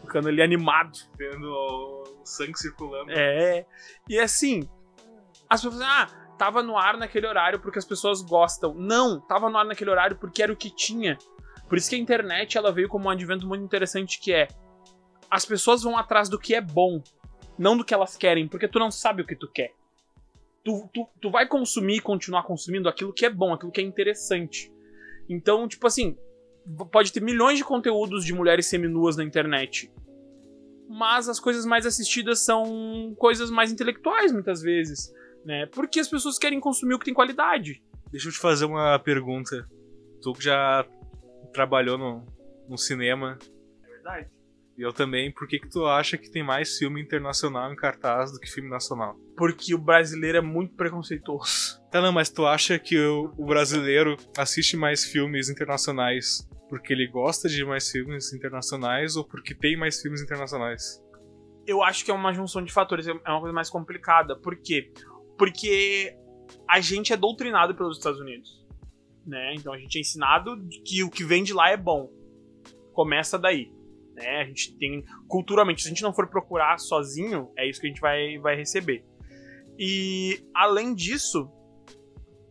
[0.00, 0.98] Ficando ali animado.
[1.18, 3.12] Vendo o sangue circulando.
[3.12, 3.66] É.
[4.08, 4.66] E assim,
[5.48, 6.08] as pessoas ah,
[6.38, 8.72] tava no ar naquele horário porque as pessoas gostam.
[8.74, 11.18] Não, tava no ar naquele horário porque era o que tinha.
[11.68, 14.48] Por isso que a internet ela veio como um advento muito interessante que é
[15.34, 17.02] as pessoas vão atrás do que é bom,
[17.58, 19.74] não do que elas querem, porque tu não sabe o que tu quer.
[20.62, 23.84] Tu, tu, tu vai consumir e continuar consumindo aquilo que é bom, aquilo que é
[23.84, 24.72] interessante.
[25.28, 26.16] Então, tipo assim,
[26.92, 29.92] pode ter milhões de conteúdos de mulheres seminuas na internet.
[30.88, 35.12] Mas as coisas mais assistidas são coisas mais intelectuais, muitas vezes.
[35.44, 35.66] Né?
[35.66, 37.82] Porque as pessoas querem consumir o que tem qualidade.
[38.12, 39.68] Deixa eu te fazer uma pergunta.
[40.22, 40.86] Tu que já
[41.52, 42.24] trabalhou no,
[42.68, 43.36] no cinema.
[43.82, 44.33] É verdade.
[44.76, 48.32] E eu também, por que, que tu acha que tem mais filme internacional em cartaz
[48.32, 49.16] do que filme nacional?
[49.36, 51.82] Porque o brasileiro é muito preconceituoso.
[51.94, 57.06] Tá, não, mas tu acha que o, o brasileiro assiste mais filmes internacionais porque ele
[57.06, 61.00] gosta de mais filmes internacionais ou porque tem mais filmes internacionais?
[61.64, 64.34] Eu acho que é uma junção de fatores, é uma coisa mais complicada.
[64.34, 64.92] Por quê?
[65.38, 66.16] Porque
[66.68, 68.66] a gente é doutrinado pelos Estados Unidos.
[69.24, 69.54] Né?
[69.54, 72.10] Então a gente é ensinado que o que vem de lá é bom.
[72.92, 73.72] Começa daí.
[74.14, 74.42] Né?
[74.42, 77.90] A gente tem culturalmente, se a gente não for procurar sozinho, é isso que a
[77.90, 79.04] gente vai, vai receber.
[79.78, 81.50] E além disso,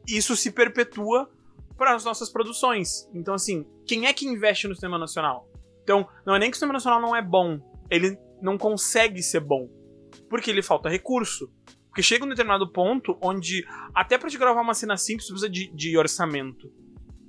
[0.07, 1.29] isso se perpetua
[1.77, 3.09] para as nossas produções.
[3.13, 5.49] Então, assim, quem é que investe no cinema nacional?
[5.83, 9.39] Então, não é nem que o cinema nacional não é bom, ele não consegue ser
[9.39, 9.69] bom,
[10.29, 11.51] porque ele falta recurso.
[11.87, 15.71] Porque chega um determinado ponto onde, até para te gravar uma cena simples, precisa de,
[15.75, 16.71] de orçamento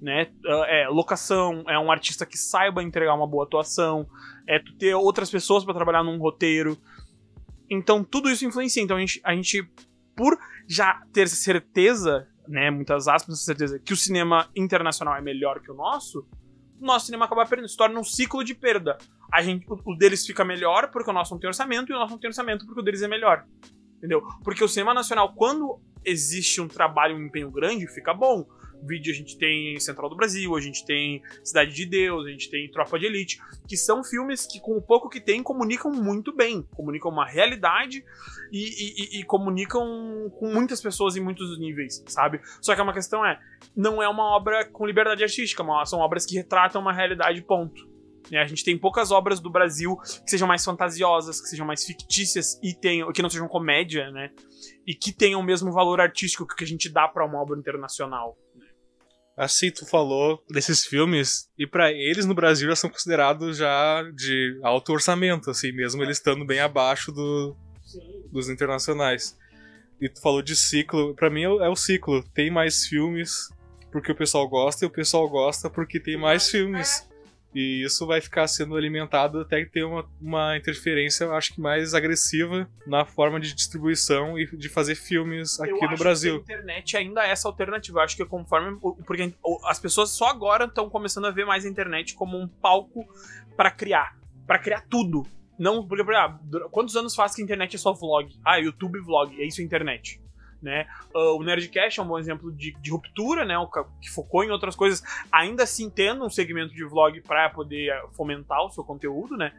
[0.05, 0.29] né?
[0.69, 4.07] É, locação, é um artista que saiba entregar uma boa atuação,
[4.47, 6.77] é tu ter outras pessoas para trabalhar num roteiro.
[7.71, 8.83] Então tudo isso influencia.
[8.83, 9.67] Então a gente, a gente
[10.15, 10.39] por
[10.69, 15.75] já ter certeza, né, muitas aspas, certeza que o cinema internacional é melhor que o
[15.75, 16.29] nosso,
[16.79, 18.99] o nosso cinema acaba perdendo, se torna um ciclo de perda.
[19.33, 21.99] A gente, o, o deles fica melhor porque o nosso não tem orçamento e o
[21.99, 23.47] nosso não tem orçamento porque o deles é melhor.
[23.97, 24.21] Entendeu?
[24.45, 28.47] Porque o cinema nacional, quando existe um trabalho, um empenho grande, fica bom
[28.83, 32.51] vídeo a gente tem Central do Brasil, a gente tem Cidade de Deus, a gente
[32.51, 36.35] tem Tropa de Elite, que são filmes que, com o pouco que tem, comunicam muito
[36.35, 36.63] bem.
[36.75, 38.05] Comunicam uma realidade
[38.53, 42.41] e, e, e comunicam com muitas pessoas em muitos níveis, sabe?
[42.61, 43.39] Só que uma questão é,
[43.77, 47.95] não é uma obra com liberdade artística, são obras que retratam uma realidade, ponto.
[48.31, 48.39] Né?
[48.39, 52.59] A gente tem poucas obras do Brasil que sejam mais fantasiosas, que sejam mais fictícias
[52.63, 54.31] e tenham, que não sejam comédia, né?
[54.87, 58.39] E que tenham o mesmo valor artístico que a gente dá para uma obra internacional.
[58.55, 58.64] Né?
[59.37, 64.61] Assim, tu falou desses filmes, e para eles no Brasil já são considerados já de
[64.63, 67.57] alto orçamento, assim, mesmo eles estando bem abaixo do,
[68.31, 69.37] dos internacionais.
[70.01, 72.23] E tu falou de ciclo, para mim é, é o ciclo.
[72.35, 73.49] Tem mais filmes
[73.91, 77.09] porque o pessoal gosta e o pessoal gosta porque tem mais filmes.
[77.55, 82.69] E isso vai ficar sendo alimentado até ter uma, uma interferência, acho que mais agressiva
[82.87, 86.37] na forma de distribuição e de fazer filmes aqui eu no Brasil.
[86.37, 88.01] a internet ainda é essa alternativa.
[88.01, 88.79] Eu acho que conforme.
[89.07, 89.33] Porque
[89.67, 93.07] as pessoas só agora estão começando a ver mais a internet como um palco
[93.57, 94.19] para criar.
[94.47, 95.27] para criar tudo.
[95.57, 96.37] Não, porque, ah,
[96.73, 98.29] quantos anos faz que a internet é só vlog?
[98.45, 100.24] Ah, YouTube vlog, é isso a internet
[100.63, 100.87] né?
[101.15, 103.55] Uh, o Nerdcast é um bom exemplo de, de, ruptura, né?
[104.01, 108.65] Que focou em outras coisas, ainda assim tendo um segmento de vlog para poder fomentar
[108.65, 109.53] o seu conteúdo, né?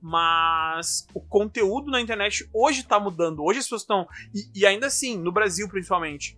[0.00, 3.42] Mas o conteúdo na internet hoje tá mudando.
[3.42, 4.08] Hoje as pessoas estão.
[4.32, 6.37] E, e ainda assim, no Brasil principalmente,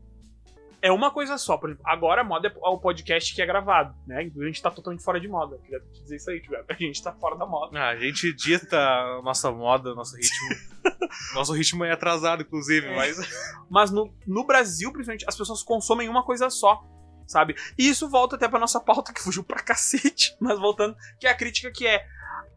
[0.82, 1.56] é uma coisa só.
[1.56, 4.30] Por exemplo, agora a moda é o podcast que é gravado, né?
[4.34, 5.58] A gente tá totalmente fora de moda.
[5.58, 7.78] Queria te dizer isso aí, tipo, a gente tá fora da moda.
[7.78, 10.48] Ah, a gente dita a nossa moda, nosso ritmo.
[11.34, 12.96] nosso ritmo é atrasado, inclusive, é.
[12.96, 13.18] mas.
[13.70, 16.82] Mas no, no Brasil, principalmente, as pessoas consomem uma coisa só.
[17.26, 17.54] Sabe?
[17.78, 20.36] E isso volta até pra nossa pauta que fugiu pra cacete.
[20.40, 22.04] Mas voltando, que é a crítica que é.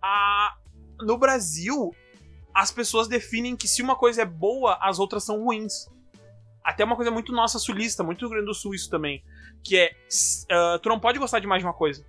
[0.01, 0.55] A...
[1.01, 1.91] No Brasil,
[2.53, 5.87] as pessoas definem que se uma coisa é boa, as outras são ruins
[6.63, 9.23] até uma coisa muito nossa sulista, muito do Rio Grande do Sul isso também,
[9.63, 9.95] que é
[10.51, 12.05] uh, tu não pode gostar de mais de uma coisa.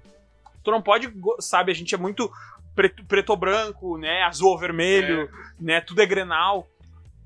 [0.63, 2.31] Tu não pode, sabe, a gente é muito
[2.75, 5.29] preto, preto ou branco, né, azul ou vermelho, é.
[5.59, 6.69] né, tudo é grenal.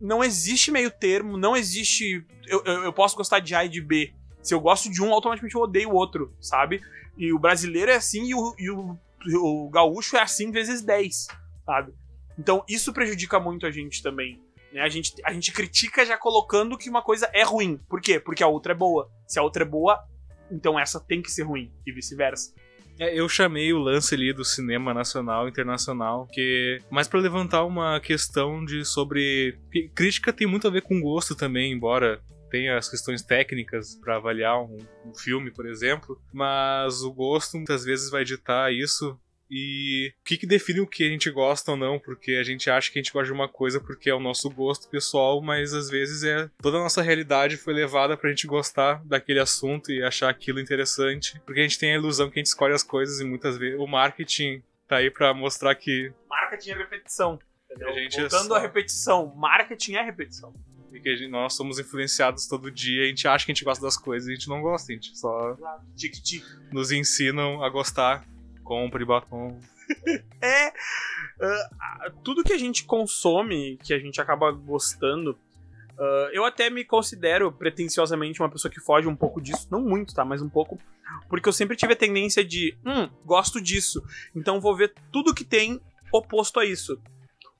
[0.00, 3.80] Não existe meio termo, não existe eu, eu, eu, posso gostar de A e de
[3.80, 4.12] B.
[4.42, 6.80] Se eu gosto de um, automaticamente eu odeio o outro, sabe?
[7.16, 8.96] E o brasileiro é assim e o, e o,
[9.34, 11.28] o gaúcho é assim vezes 10,
[11.66, 11.92] sabe?
[12.38, 14.40] Então isso prejudica muito a gente também.
[14.72, 14.80] Né?
[14.80, 17.78] A, gente, a gente critica já colocando que uma coisa é ruim.
[17.88, 18.18] Por quê?
[18.20, 19.10] Porque a outra é boa.
[19.26, 19.98] Se a outra é boa,
[20.50, 22.54] então essa tem que ser ruim, e vice-versa.
[22.98, 27.64] É, eu chamei o lance ali do cinema nacional e internacional, que mais para levantar
[27.64, 29.56] uma questão de sobre
[29.94, 34.60] crítica tem muito a ver com gosto também, embora tenha as questões técnicas para avaliar
[34.60, 39.18] um, um, filme, por exemplo, mas o gosto muitas vezes vai ditar isso
[39.50, 42.68] e o que, que define o que a gente gosta ou não, porque a gente
[42.68, 45.72] acha que a gente gosta de uma coisa porque é o nosso gosto pessoal, mas
[45.72, 50.02] às vezes é toda a nossa realidade foi levada pra gente gostar daquele assunto e
[50.02, 53.20] achar aquilo interessante, porque a gente tem a ilusão que a gente escolhe as coisas
[53.20, 57.38] e muitas vezes o marketing tá aí para mostrar que marketing é repetição.
[57.70, 57.88] Entendeu?
[57.88, 58.56] A gente Voltando é só...
[58.56, 60.54] à repetição, marketing é repetição.
[60.92, 63.84] E que gente, nós somos influenciados todo dia, a gente acha que a gente gosta
[63.84, 65.56] das coisas e a gente não gosta, a gente só
[66.72, 68.26] nos ensinam a gostar
[68.68, 69.58] compre batom.
[70.42, 70.68] é.
[70.68, 75.30] Uh, tudo que a gente consome, que a gente acaba gostando.
[75.98, 79.66] Uh, eu até me considero pretensiosamente uma pessoa que foge um pouco disso.
[79.70, 80.22] Não muito, tá?
[80.22, 80.78] Mas um pouco.
[81.30, 82.76] Porque eu sempre tive a tendência de.
[82.84, 84.02] Hum, gosto disso.
[84.36, 85.80] Então vou ver tudo que tem
[86.12, 87.00] oposto a isso.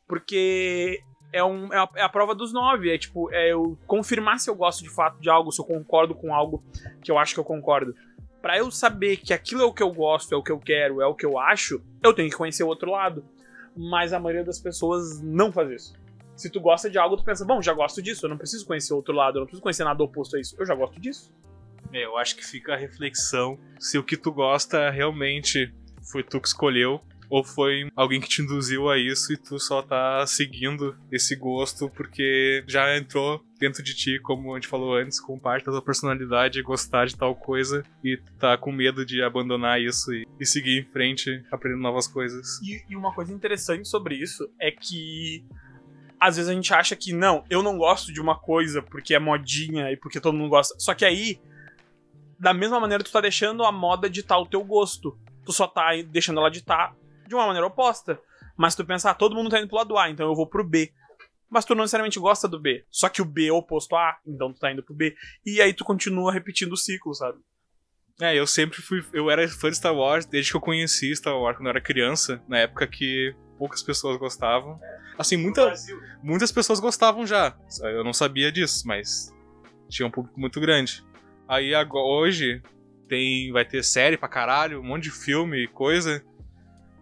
[0.06, 2.92] Porque é, um, é, a, é a prova dos nove.
[2.92, 6.14] É tipo, é eu confirmar se eu gosto de fato de algo, se eu concordo
[6.14, 6.62] com algo
[7.02, 7.94] que eu acho que eu concordo
[8.40, 11.00] para eu saber que aquilo é o que eu gosto, é o que eu quero,
[11.00, 13.24] é o que eu acho, eu tenho que conhecer o outro lado.
[13.76, 15.94] Mas a maioria das pessoas não faz isso.
[16.34, 18.92] Se tu gosta de algo, tu pensa, bom, já gosto disso, eu não preciso conhecer
[18.92, 21.32] o outro lado, eu não preciso conhecer nada oposto a isso, eu já gosto disso.
[21.92, 25.72] É, eu acho que fica a reflexão se o que tu gosta realmente
[26.10, 29.82] foi tu que escolheu ou foi alguém que te induziu a isso e tu só
[29.82, 35.20] tá seguindo esse gosto porque já entrou dentro de ti, como a gente falou antes,
[35.20, 39.80] com parte da tua personalidade gostar de tal coisa e tá com medo de abandonar
[39.80, 42.60] isso e, e seguir em frente aprendendo novas coisas.
[42.62, 45.44] E, e uma coisa interessante sobre isso é que
[46.20, 49.18] às vezes a gente acha que não, eu não gosto de uma coisa porque é
[49.18, 50.74] modinha e porque todo mundo gosta.
[50.78, 51.40] Só que aí,
[52.38, 55.16] da mesma maneira, tu tá deixando a moda ditar o teu gosto.
[55.44, 56.94] Tu só tá deixando ela ditar
[57.26, 58.20] de uma maneira oposta.
[58.56, 60.64] Mas tu pensar, ah, todo mundo tá indo pro lado A, então eu vou pro
[60.64, 60.92] B.
[61.50, 62.84] Mas tu não necessariamente gosta do B.
[62.90, 65.14] Só que o B é oposto a A, então tu tá indo pro B.
[65.44, 67.38] E aí tu continua repetindo o ciclo, sabe?
[68.20, 69.04] É, eu sempre fui.
[69.12, 71.80] Eu era fã de Star Wars desde que eu conheci Star Wars quando eu era
[71.80, 74.78] criança, na época que poucas pessoas gostavam.
[75.16, 75.72] Assim, muita,
[76.22, 77.56] muitas pessoas gostavam já.
[77.82, 79.32] Eu não sabia disso, mas
[79.88, 81.04] tinha um público muito grande.
[81.48, 82.62] Aí agora, hoje
[83.08, 86.22] tem, vai ter série pra caralho, um monte de filme e coisa.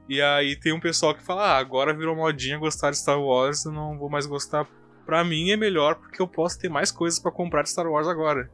[0.09, 3.64] E aí tem um pessoal que fala: ah, agora virou modinha gostar de Star Wars,
[3.64, 4.66] eu não vou mais gostar.
[5.04, 8.09] Pra mim é melhor porque eu posso ter mais coisas pra comprar de Star Wars
[8.09, 8.50] agora.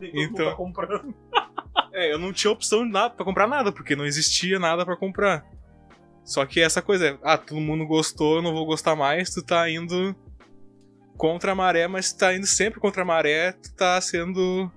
[0.00, 1.14] Então, tá comprando.
[1.92, 4.96] É, eu não tinha opção de nada pra comprar nada, porque não existia nada pra
[4.96, 5.46] comprar.
[6.24, 9.44] Só que essa coisa é, ah, todo mundo gostou, eu não vou gostar mais, tu
[9.44, 10.14] tá indo
[11.16, 14.68] contra a maré, mas tu tá indo sempre contra a maré, tu tá sendo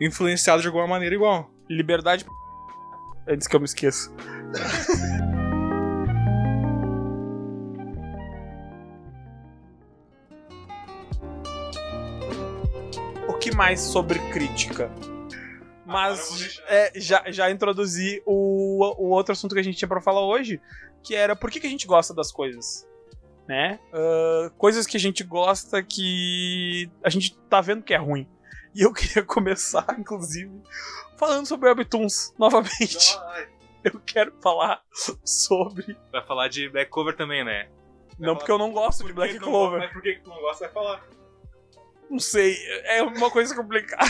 [0.00, 1.50] influenciado de alguma maneira igual.
[1.68, 2.24] Liberdade.
[3.28, 4.10] Antes que eu me esqueça.
[13.54, 14.90] mais sobre crítica?
[15.84, 20.24] Mas é, já, já introduzi o, o outro assunto que a gente tinha para falar
[20.24, 20.60] hoje,
[21.02, 22.88] que era por que, que a gente gosta das coisas.
[23.46, 23.78] Né?
[23.92, 28.26] Uh, coisas que a gente gosta que a gente tá vendo que é ruim.
[28.74, 30.50] E eu queria começar, inclusive,
[31.18, 33.18] falando sobre Webtoons novamente.
[33.84, 34.82] Eu quero falar
[35.24, 35.96] sobre.
[36.12, 37.68] Vai falar de Black Clover também, né?
[38.16, 39.80] Vai não, porque eu não gosto de Black Clover.
[39.80, 40.66] Mas por que tu não gosta?
[40.66, 41.04] Vai falar.
[42.12, 44.04] Não sei, é uma coisa complicada.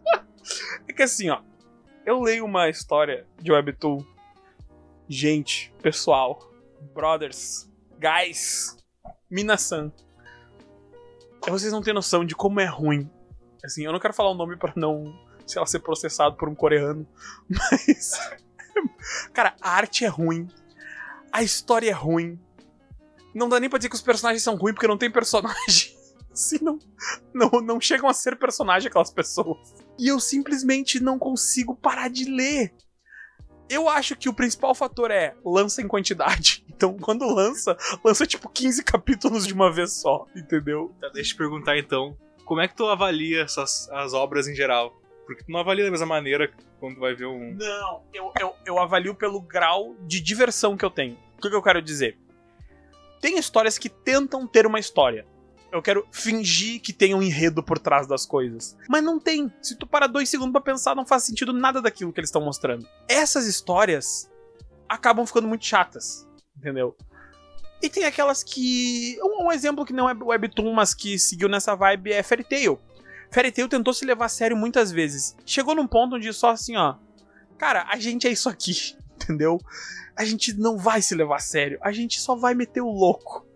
[0.88, 1.42] é que assim, ó.
[2.06, 4.02] Eu leio uma história de Webtoon.
[5.06, 6.50] Gente, pessoal,
[6.94, 8.74] brothers, guys,
[9.30, 9.92] Minasan.
[11.46, 13.06] Vocês não têm noção de como é ruim.
[13.62, 15.14] Assim, eu não quero falar o nome para não,
[15.46, 17.06] sei lá, ser processado por um coreano,
[17.46, 18.18] mas
[19.34, 20.48] Cara, a arte é ruim.
[21.30, 22.40] A história é ruim.
[23.34, 25.99] Não dá nem pra dizer que os personagens são ruins porque não tem personagem.
[26.32, 26.78] Assim, não,
[27.34, 29.74] não, não chegam a ser personagem aquelas pessoas.
[29.98, 32.72] E eu simplesmente não consigo parar de ler.
[33.68, 36.64] Eu acho que o principal fator é lança em quantidade.
[36.80, 40.94] Então, quando lança, lança tipo 15 capítulos de uma vez só, entendeu?
[40.98, 42.16] Tá, deixa eu te perguntar então,
[42.46, 44.98] como é que tu avalia essas, as obras em geral?
[45.26, 46.50] Porque tu não avalia da mesma maneira
[46.80, 47.54] quando vai ver um.
[47.54, 51.18] Não, eu, eu, eu avalio pelo grau de diversão que eu tenho.
[51.36, 52.18] O que, que eu quero dizer?
[53.20, 55.26] Tem histórias que tentam ter uma história.
[55.72, 58.76] Eu quero fingir que tem um enredo por trás das coisas.
[58.88, 59.52] Mas não tem.
[59.62, 62.42] Se tu para dois segundos pra pensar, não faz sentido nada daquilo que eles estão
[62.42, 62.86] mostrando.
[63.08, 64.28] Essas histórias
[64.88, 66.26] acabam ficando muito chatas.
[66.56, 66.96] Entendeu?
[67.82, 69.18] E tem aquelas que.
[69.22, 72.78] Um exemplo que não é Webtoon, mas que seguiu nessa vibe é Fairy Tail.
[73.30, 75.36] Fairy Tail tentou se levar a sério muitas vezes.
[75.46, 76.96] Chegou num ponto onde só assim, ó.
[77.56, 79.58] Cara, a gente é isso aqui, entendeu?
[80.16, 81.78] A gente não vai se levar a sério.
[81.80, 83.46] A gente só vai meter o louco.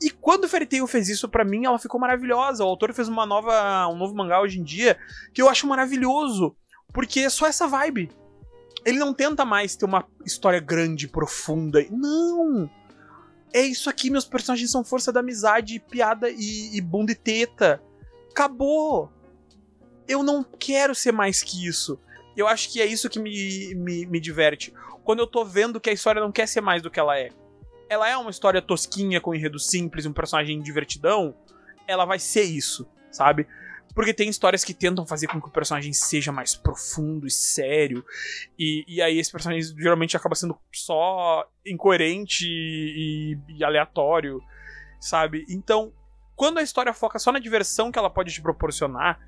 [0.00, 2.64] E quando Fairy Tail fez isso para mim, ela ficou maravilhosa.
[2.64, 4.98] O autor fez uma nova, um novo mangá hoje em dia
[5.32, 6.56] que eu acho maravilhoso,
[6.92, 8.10] porque é só essa vibe.
[8.84, 11.84] Ele não tenta mais ter uma história grande, profunda.
[11.90, 12.70] Não!
[13.52, 17.82] É isso aqui, meus personagens são força da amizade, piada e, e bunda e teta.
[18.30, 19.12] Acabou.
[20.08, 22.00] Eu não quero ser mais que isso.
[22.36, 24.72] Eu acho que é isso que me, me, me diverte.
[25.04, 27.30] Quando eu tô vendo que a história não quer ser mais do que ela é.
[27.90, 31.34] Ela é uma história tosquinha, com enredo simples, um personagem divertidão.
[31.88, 33.48] Ela vai ser isso, sabe?
[33.92, 38.04] Porque tem histórias que tentam fazer com que o personagem seja mais profundo e sério.
[38.56, 44.40] E, e aí esse personagem geralmente acaba sendo só incoerente e, e aleatório,
[45.00, 45.44] sabe?
[45.48, 45.92] Então,
[46.36, 49.18] quando a história foca só na diversão que ela pode te proporcionar,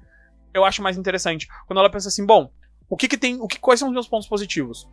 [0.55, 1.49] eu acho mais interessante.
[1.67, 2.49] Quando ela pensa assim, bom,
[2.89, 4.89] o que que tem, o que quais são os meus pontos positivos?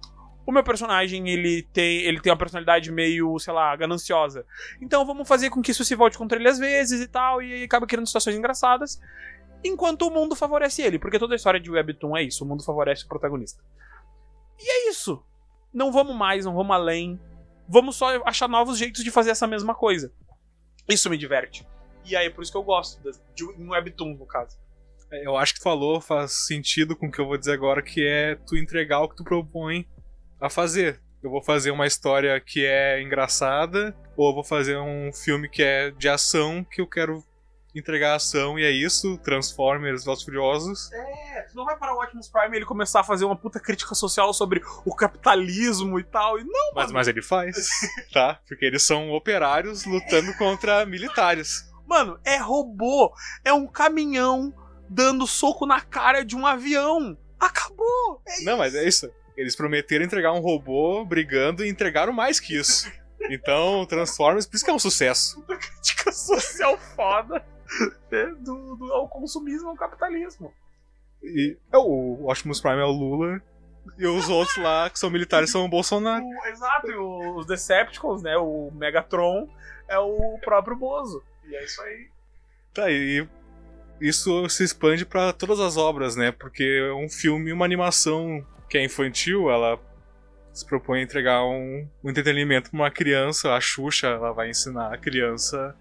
[0.50, 4.44] O meu personagem, ele tem, ele tem uma personalidade meio, sei lá, gananciosa.
[4.82, 7.66] Então vamos fazer com que isso se volte contra ele às vezes e tal, e
[7.66, 9.00] acaba criando situações engraçadas,
[9.64, 12.64] enquanto o mundo favorece ele, porque toda a história de Webtoon é isso, o mundo
[12.64, 13.64] favorece o protagonista.
[14.60, 15.24] E é isso.
[15.72, 17.20] Não vamos mais, não vamos além.
[17.68, 20.12] Vamos só achar novos jeitos de fazer essa mesma coisa.
[20.90, 21.64] Isso me diverte.
[22.04, 23.00] E aí é por isso que eu gosto
[23.36, 24.58] de webtoon, no caso.
[25.12, 28.04] É, eu acho que falou faz sentido com o que eu vou dizer agora, que
[28.04, 29.88] é tu entregar o que tu propõe
[30.40, 31.02] a fazer.
[31.22, 35.62] Eu vou fazer uma história que é engraçada, ou eu vou fazer um filme que
[35.62, 37.24] é de ação, que eu quero
[37.76, 40.92] entregar ação, e é isso, Transformers, Velozes Furiosos.
[40.92, 43.94] É, tu não vai para o Optimus Prime ele começar a fazer uma puta crítica
[43.94, 47.70] social sobre o capitalismo e tal, e não, Mas, mas ele faz,
[48.12, 48.40] tá?
[48.48, 51.70] Porque eles são operários lutando contra militares.
[51.86, 53.14] Mano, é robô.
[53.44, 54.54] É um caminhão
[54.88, 57.18] dando soco na cara de um avião.
[57.40, 58.22] Acabou.
[58.28, 59.10] É Não, mas é isso.
[59.40, 62.92] Eles prometeram entregar um robô brigando e entregaram mais que isso.
[63.30, 65.42] Então, Transformers, por isso que é um sucesso.
[65.48, 67.46] Uma crítica social foda
[68.12, 70.54] né, do, do, ao consumismo ao capitalismo.
[71.24, 73.42] E é, o Optimus Prime é o Lula.
[73.98, 76.26] E os outros lá, que são militares, são o Bolsonaro.
[76.26, 78.36] O, exato, e os Decepticons, né?
[78.36, 79.50] O Megatron
[79.88, 81.24] é o próprio Bozo.
[81.48, 82.10] E é isso aí.
[82.74, 83.26] Tá, e
[84.02, 86.30] isso se expande para todas as obras, né?
[86.30, 89.80] Porque é um filme, uma animação que é infantil, ela
[90.54, 93.54] se propõe a entregar um, um entretenimento pra uma criança.
[93.54, 95.76] A Xuxa, ela vai ensinar a criança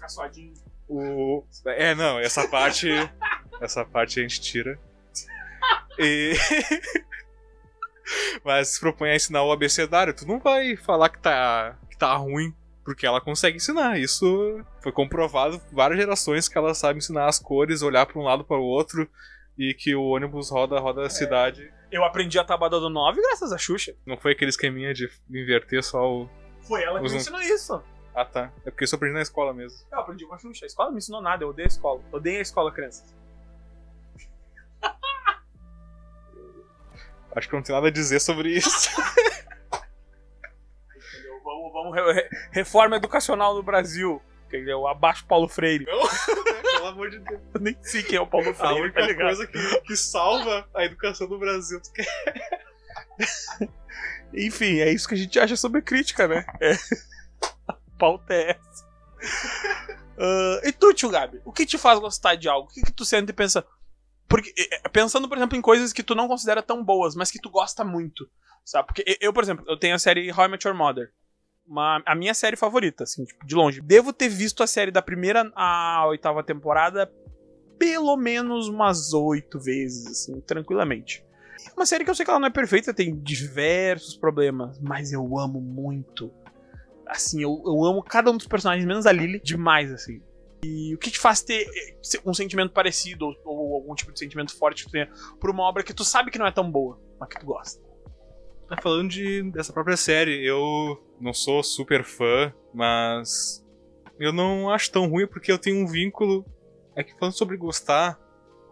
[0.00, 0.54] caçoadinho.
[0.88, 1.44] o.
[1.66, 2.88] É, não, essa parte.
[3.60, 4.78] essa parte a gente tira.
[5.98, 6.32] E.
[8.44, 10.14] Mas se propõe a ensinar o abecedário.
[10.14, 12.52] Tu não vai falar que tá, que tá ruim,
[12.84, 14.00] porque ela consegue ensinar.
[14.00, 18.44] Isso foi comprovado várias gerações que ela sabe ensinar as cores, olhar pra um lado
[18.44, 19.08] para o outro.
[19.56, 21.70] E que o ônibus roda, roda a cidade.
[21.90, 23.94] Eu aprendi a tabada do 9 graças a Xuxa.
[24.06, 26.30] Não foi aquele esqueminha de inverter só o.
[26.62, 27.82] Foi ela que Os me ensinou isso.
[28.14, 28.52] Ah tá.
[28.64, 29.78] É porque isso eu aprendi na escola mesmo.
[29.90, 30.64] Eu aprendi com a Xuxa.
[30.64, 32.00] A escola não me ensinou nada, eu odeio a escola.
[32.12, 33.14] Odeio a escola, crianças.
[37.34, 38.90] Acho que não tem nada a dizer sobre isso.
[40.96, 41.40] Entendeu?
[41.44, 44.20] Vamos, vamos re- re- reforma educacional no Brasil.
[44.46, 44.86] Entendeu?
[44.88, 45.86] Abaixo Paulo Freire.
[46.80, 47.40] Pelo amor de Deus.
[47.54, 49.36] Eu nem sei quem é o Paulo A Freire, tá única ligado?
[49.36, 51.80] coisa que, que salva a educação do Brasil.
[51.82, 52.60] Tu quer-
[54.32, 56.46] Enfim, é isso que a gente acha sobre crítica, né?
[56.60, 56.72] É.
[57.68, 58.90] A pauta é essa.
[60.22, 62.68] Ah, e tu, tio Gabi, o que te faz gostar de algo?
[62.68, 63.64] O que, que tu sente e pensa?
[64.28, 67.40] Porque, eh, pensando, por exemplo, em coisas que tu não considera tão boas, mas que
[67.40, 68.28] tu gosta muito.
[68.62, 68.86] Sabe?
[68.88, 71.10] Porque eu- eu, por exemplo, eu tenho a série How I Met Your Mother.
[71.66, 73.80] Uma, a minha série favorita, assim, tipo, de longe.
[73.80, 77.10] Devo ter visto a série da primeira à oitava temporada
[77.80, 81.24] pelo menos umas oito vezes, assim, tranquilamente.
[81.66, 85.12] É uma série que eu sei que ela não é perfeita, tem diversos problemas, mas
[85.12, 86.30] eu amo muito.
[87.06, 90.20] Assim, eu, eu amo cada um dos personagens, menos a Lily, demais, assim.
[90.62, 94.18] E o que te faz ter eh, um sentimento parecido, ou, ou algum tipo de
[94.18, 96.70] sentimento forte que tu tenha por uma obra que tu sabe que não é tão
[96.70, 97.82] boa, mas que tu gosta?
[98.70, 100.46] Tá falando de, dessa própria série.
[100.46, 103.66] Eu não sou super fã, mas
[104.16, 106.46] eu não acho tão ruim porque eu tenho um vínculo.
[106.94, 108.16] É que falando sobre gostar,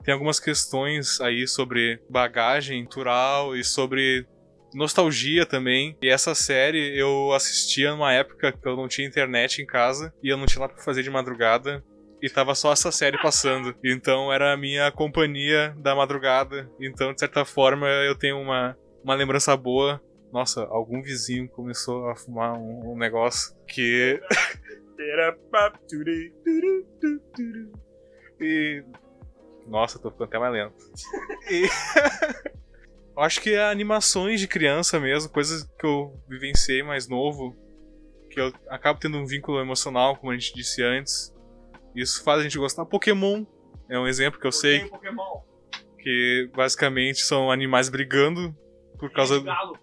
[0.05, 4.25] tem algumas questões aí sobre bagagem cultural e sobre
[4.73, 5.99] nostalgia também.
[6.01, 10.29] E essa série eu assistia numa época que eu não tinha internet em casa e
[10.29, 11.85] eu não tinha nada pra fazer de madrugada.
[12.23, 13.75] E tava só essa série passando.
[13.85, 16.71] Então era a minha companhia da madrugada.
[16.81, 20.03] Então, de certa forma, eu tenho uma, uma lembrança boa.
[20.33, 24.21] Nossa, algum vizinho começou a fumar um, um negócio que.
[28.41, 28.85] E.
[29.67, 30.77] Nossa, tô ficando até mais lento.
[31.51, 31.67] E.
[33.17, 37.57] acho que é animações de criança mesmo, coisas que eu vivenciei mais novo,
[38.31, 41.35] que eu acabo tendo um vínculo emocional, como a gente disse antes.
[41.95, 42.85] Isso faz a gente gostar.
[42.85, 43.45] Pokémon
[43.89, 45.41] é um exemplo que eu sei, Pokémon.
[45.99, 48.57] que basicamente são animais brigando
[48.99, 49.45] por causa do.
[49.45, 49.79] Galo.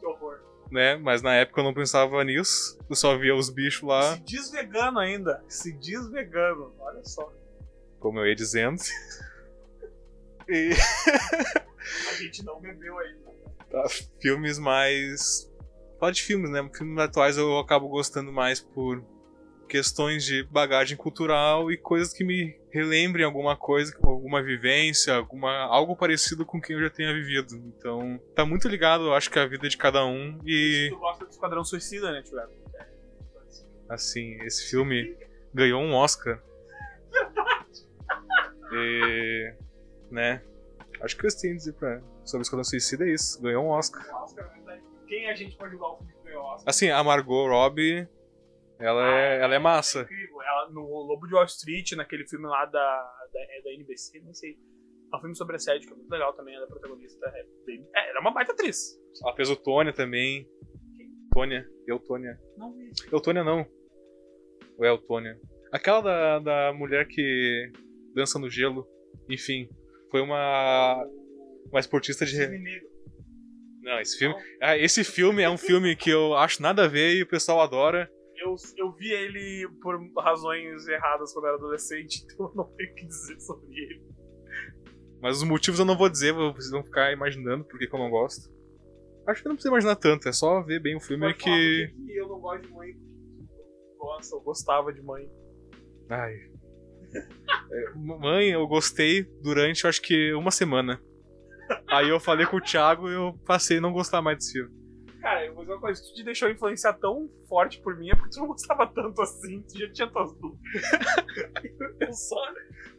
[0.00, 0.38] Que horror.
[0.70, 0.96] né?
[0.96, 2.78] Mas na época eu não pensava nisso.
[2.88, 5.42] Eu só via os bichos lá, Se diz vegano ainda.
[5.48, 6.74] Se diz vegano.
[6.78, 7.32] Olha só.
[7.98, 8.78] como eu ia dizendo.
[10.46, 13.30] E A gente não bebeu ainda.
[13.70, 13.84] tá,
[14.20, 15.50] filmes mais.
[15.98, 16.68] Fala de filmes, né?
[16.76, 19.02] Filmes atuais eu acabo gostando mais por
[19.68, 25.96] questões de bagagem cultural e coisas que me relembrem alguma coisa, alguma vivência, alguma algo
[25.96, 27.54] parecido com quem eu já tenha vivido.
[27.56, 31.24] Então, tá muito ligado, eu acho que a vida de cada um e Tu gosta
[31.24, 32.52] do Esquadrão Suicida, né, Tio Gabi?
[33.88, 35.16] assim, esse filme
[35.52, 36.42] ganhou um Oscar.
[38.72, 39.54] E,
[40.10, 40.42] né?
[41.00, 43.40] Acho que eu tenho a dizer pra, sobre Esquadrão Suicida é isso.
[43.40, 44.02] Ganhou um Oscar.
[44.34, 44.82] Verdade.
[45.06, 46.64] Quem a gente pode julgar o filme que ganhou Oscar?
[46.66, 48.08] Assim, a Margot Robbie,
[48.84, 50.02] ela é, ela é massa.
[50.02, 50.42] incrível.
[50.42, 52.70] Ela, no Lobo de Wall Street, naquele filme lá da,
[53.32, 54.58] da, é da NBC, nem sei.
[55.12, 56.54] É um filme sobre assédio, que é muito legal também.
[56.54, 57.26] Ela é protagonista.
[57.26, 58.98] É, bem, é, ela é uma baita atriz.
[59.22, 60.48] Ela fez o Tônia também.
[61.32, 62.38] Tônia, Eutônia.
[62.56, 62.90] Não vi.
[63.10, 63.66] Eutônia não.
[64.78, 65.38] Ou é Eutônia?
[65.72, 67.72] Aquela da, da mulher que
[68.14, 68.86] dança no gelo.
[69.28, 69.68] Enfim,
[70.10, 71.04] foi uma
[71.70, 72.38] uma esportista de.
[73.82, 74.34] Não, esse filme.
[74.62, 77.60] Ah, esse filme é um filme que eu acho nada a ver e o pessoal
[77.60, 78.10] adora.
[78.44, 82.92] Eu, eu vi ele por razões erradas quando eu era adolescente, então eu não tenho
[82.92, 84.06] o que dizer sobre ele.
[85.22, 88.10] Mas os motivos eu não vou dizer, vocês vão ficar imaginando por que eu não
[88.10, 88.52] gosto.
[89.26, 91.88] Acho que não precisa imaginar tanto, é só ver bem o filme que.
[91.88, 92.90] que eu não gosto de mãe.
[93.98, 95.26] Nossa, eu gostava de mãe.
[96.10, 96.34] Ai.
[97.70, 101.00] É, mãe, eu gostei durante acho que uma semana.
[101.88, 104.83] Aí eu falei com o Thiago e eu passei a não gostar mais desse filme.
[105.24, 108.14] Cara, eu vou dizer uma coisa, tu te deixou influenciar tão forte por mim é
[108.14, 110.60] porque tu não gostava tanto assim, tu já tinha tuas dúvidas.
[111.98, 112.36] eu só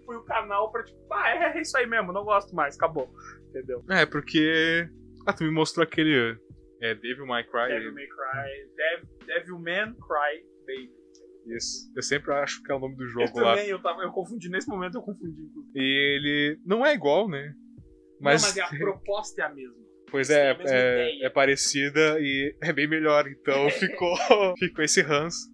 [0.04, 3.14] fui o canal pra tipo, ah, é, é isso aí mesmo, não gosto mais, acabou.
[3.50, 3.86] Entendeu?
[3.92, 4.90] É, porque.
[5.28, 6.36] Ah, tu me mostrou aquele.
[6.82, 7.68] É, Devil May Cry.
[7.68, 10.92] Devil May Cry, Dev, Devil Man Cry Baby.
[11.56, 11.92] Isso.
[11.96, 13.52] Eu sempre acho que é o nome do jogo eu lá.
[13.54, 15.48] também, eu, tava, eu confundi nesse momento, eu confundi.
[15.76, 17.54] E ele não é igual, né?
[18.20, 19.85] Mas, Não, mas a proposta é a mesma.
[20.10, 21.26] Pois tem é, é, ideia.
[21.26, 23.28] é parecida e é bem melhor.
[23.28, 24.16] Então ficou,
[24.58, 25.54] ficou esse ranço.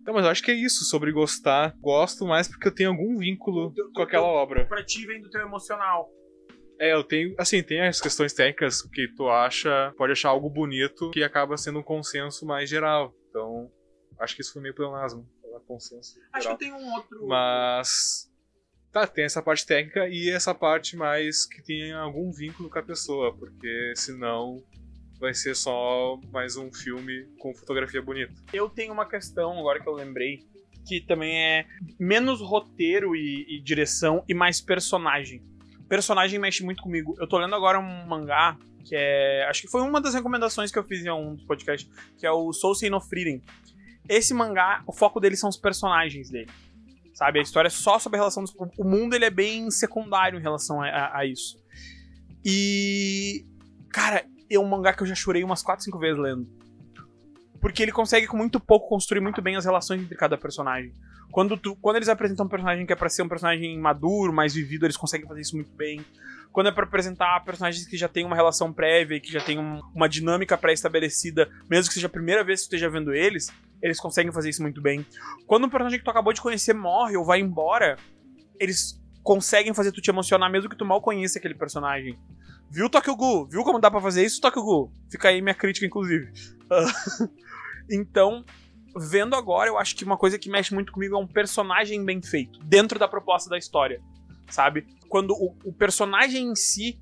[0.00, 1.74] Então, mas eu acho que é isso, sobre gostar.
[1.80, 4.66] Gosto mais porque eu tenho algum vínculo Do- do- com aquela do- obra.
[4.66, 6.10] Pra ti vem do teu emocional.
[6.80, 7.32] É, eu tenho.
[7.38, 9.94] Assim, tem as questões técnicas que tu acha.
[9.96, 13.14] Pode achar algo bonito que acaba sendo um consenso mais geral.
[13.30, 13.70] Então,
[14.18, 15.24] acho que isso foi meio pleonasmo.
[15.40, 16.18] Falar consenso.
[16.32, 16.58] Acho geral.
[16.58, 17.26] que eu tenho um outro.
[17.28, 18.28] Mas.
[18.92, 22.82] Tá, tem essa parte técnica e essa parte mais que tem algum vínculo com a
[22.82, 24.62] pessoa, porque senão
[25.18, 28.34] vai ser só mais um filme com fotografia bonita.
[28.52, 30.44] Eu tenho uma questão, agora que eu lembrei,
[30.86, 31.66] que também é
[31.98, 35.42] menos roteiro e, e direção e mais personagem.
[35.88, 37.14] Personagem mexe muito comigo.
[37.18, 39.46] Eu tô lendo agora um mangá que é.
[39.48, 42.30] Acho que foi uma das recomendações que eu fiz em um dos podcasts, que é
[42.30, 43.40] o Soul Sei no Freedom.
[44.08, 46.50] Esse mangá, o foco dele são os personagens dele.
[47.14, 47.38] Sabe?
[47.38, 48.54] A história é só sobre a relação dos.
[48.78, 51.58] O mundo ele é bem secundário em relação a, a- a isso.
[52.44, 53.44] E.
[53.90, 56.48] Cara, é um mangá que eu já chorei umas 4, 5 vezes lendo.
[57.60, 60.92] Porque ele consegue, com muito pouco, construir muito bem as relações entre cada personagem.
[61.30, 64.54] Quando, tu- quando eles apresentam um personagem que é pra ser um personagem maduro, mais
[64.54, 66.04] vivido, eles conseguem fazer isso muito bem.
[66.52, 69.58] Quando é pra apresentar personagens que já têm uma relação prévia e que já tem
[69.58, 73.50] um- uma dinâmica pré-estabelecida, mesmo que seja a primeira vez que esteja vendo eles,
[73.82, 75.04] eles conseguem fazer isso muito bem.
[75.46, 77.96] Quando um personagem que tu acabou de conhecer morre ou vai embora,
[78.60, 82.18] eles conseguem fazer tu te emocionar mesmo que tu mal conheça aquele personagem.
[82.70, 83.46] Viu, Tokyo Ghoul?
[83.48, 84.92] Viu como dá pra fazer isso, Tokyo Ghoul?
[85.10, 86.32] Fica aí minha crítica, inclusive.
[87.90, 88.44] então,
[88.96, 92.22] vendo agora, eu acho que uma coisa que mexe muito comigo é um personagem bem
[92.22, 94.00] feito, dentro da proposta da história,
[94.52, 94.86] sabe?
[95.08, 97.00] Quando o, o personagem em si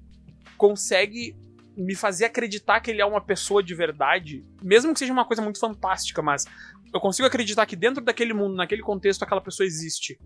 [0.56, 1.36] consegue
[1.76, 5.42] me fazer acreditar que ele é uma pessoa de verdade, mesmo que seja uma coisa
[5.42, 6.44] muito fantástica, mas
[6.92, 10.18] eu consigo acreditar que dentro daquele mundo, naquele contexto, aquela pessoa existe.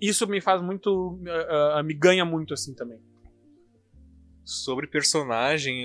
[0.00, 1.18] Isso me faz muito.
[1.26, 3.00] ah, ah, me ganha muito assim também.
[4.44, 5.84] Sobre personagem,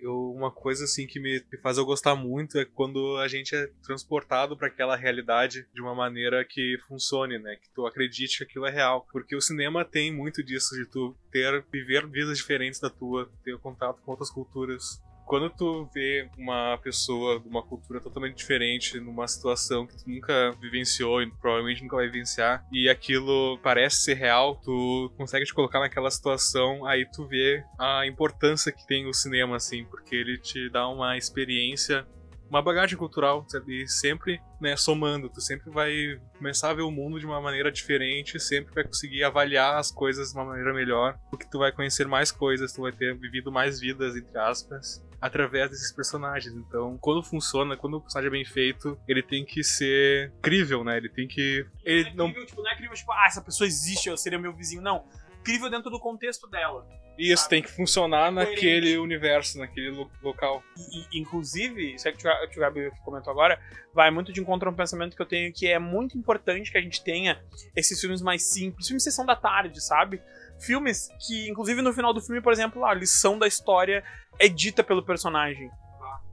[0.00, 3.54] eu, uma coisa assim que me, me faz eu gostar muito é quando a gente
[3.54, 7.56] é transportado para aquela realidade de uma maneira que funcione, né?
[7.56, 9.06] Que tu acredite que aquilo é real.
[9.12, 13.58] Porque o cinema tem muito disso, de tu ter, viver vidas diferentes da tua, ter
[13.58, 15.02] contato com outras culturas.
[15.26, 20.52] Quando tu vê uma pessoa de uma cultura totalmente diferente, numa situação que tu nunca
[20.60, 25.80] vivenciou e provavelmente nunca vai vivenciar, e aquilo parece ser real, tu consegue te colocar
[25.80, 30.70] naquela situação, aí tu vê a importância que tem o cinema, assim, porque ele te
[30.70, 32.06] dá uma experiência,
[32.48, 33.82] uma bagagem cultural, sabe?
[33.82, 37.72] e sempre, né, somando, tu sempre vai começar a ver o mundo de uma maneira
[37.72, 42.06] diferente, sempre vai conseguir avaliar as coisas de uma maneira melhor, porque tu vai conhecer
[42.06, 46.54] mais coisas, tu vai ter vivido mais vidas, entre aspas, através desses personagens.
[46.54, 50.96] Então, quando funciona, quando o personagem é bem feito, ele tem que ser crível, né?
[50.96, 51.66] Ele tem que.
[51.84, 52.26] Ele não, não.
[52.28, 54.82] é crível, tipo, não é crível, tipo, ah, essa pessoa existe, eu seria meu vizinho.
[54.82, 55.04] Não.
[55.44, 56.84] Crível dentro do contexto dela.
[57.16, 58.56] Isso tem que funcionar Coerente.
[58.56, 60.62] naquele universo, naquele lo- local.
[60.76, 63.58] E, inclusive, isso é que o Thiago- que o Gabi comentou agora,
[63.94, 66.76] vai muito de encontro a um pensamento que eu tenho que é muito importante que
[66.76, 67.40] a gente tenha
[67.74, 70.20] esses filmes mais simples, filmes de sessão da tarde, sabe?
[70.60, 74.02] Filmes que, inclusive, no final do filme, por exemplo, a lição da história
[74.38, 75.70] é dita pelo personagem.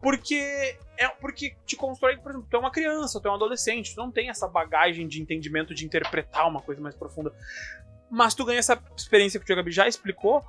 [0.01, 3.95] Porque é porque te constrói, por exemplo, tu é uma criança, tu é um adolescente,
[3.95, 7.33] tu não tem essa bagagem de entendimento de interpretar uma coisa mais profunda.
[8.09, 10.45] Mas tu ganha essa experiência que o Gabi já explicou,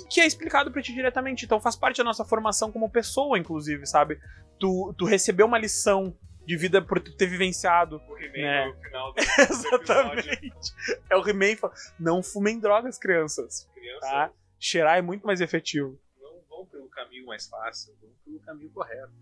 [0.00, 1.44] e que é explicado pra ti diretamente.
[1.44, 4.18] Então faz parte da nossa formação como pessoa, inclusive, sabe?
[4.58, 6.16] Tu, tu recebeu uma lição
[6.46, 8.00] de vida por tu ter vivenciado.
[8.08, 8.66] O He-Man Né?
[8.68, 10.72] no final do Exatamente.
[11.10, 11.56] É o He-Man
[12.00, 13.68] não fumem drogas, crianças.
[13.74, 14.30] Criança, Tá?
[14.58, 16.00] Cheirar é muito mais efetivo.
[16.20, 19.12] não vão pelo caminho mais fácil, vão pelo caminho correto.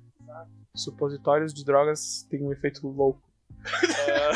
[0.75, 3.23] Supositórios de drogas têm um efeito louco.
[3.65, 4.33] Ah,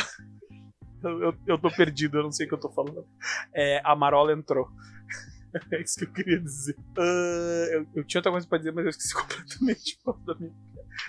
[1.03, 3.07] eu, eu, eu tô perdido, eu não sei o que eu tô falando.
[3.55, 4.69] É, a Marola entrou.
[5.73, 6.77] É isso que eu queria dizer.
[6.97, 10.55] Ah, eu, eu tinha outra coisa pra dizer, mas eu esqueci completamente o da minha.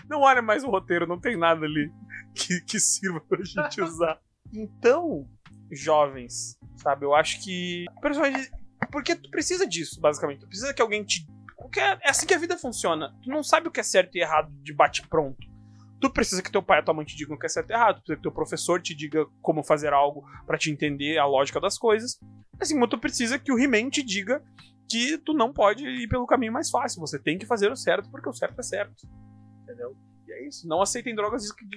[0.10, 1.92] Não olha mais o roteiro, não tem nada ali
[2.34, 4.20] que, que sirva pra gente usar.
[4.52, 5.30] Então,
[5.72, 7.06] jovens, sabe?
[7.06, 7.86] Eu acho que.
[8.92, 10.42] Porque tu precisa disso, basicamente.
[10.42, 11.26] Tu precisa que alguém te.
[11.62, 13.16] Porque é é assim que a vida funciona.
[13.24, 15.48] Tu não sabe o que é certo e errado de bate-pronto.
[16.00, 17.74] Tu precisa que teu pai e tua mãe te digam o que é certo e
[17.74, 17.98] errado.
[17.98, 21.60] Tu precisa que teu professor te diga como fazer algo pra te entender a lógica
[21.60, 22.20] das coisas.
[22.60, 24.44] Assim como tu precisa que o He-Man te diga
[24.90, 27.00] que tu não pode ir pelo caminho mais fácil.
[27.02, 29.08] Você tem que fazer o certo porque o certo é certo.
[29.64, 29.96] Entendeu?
[30.28, 30.68] E é isso.
[30.68, 31.72] Não aceitem drogas Quem é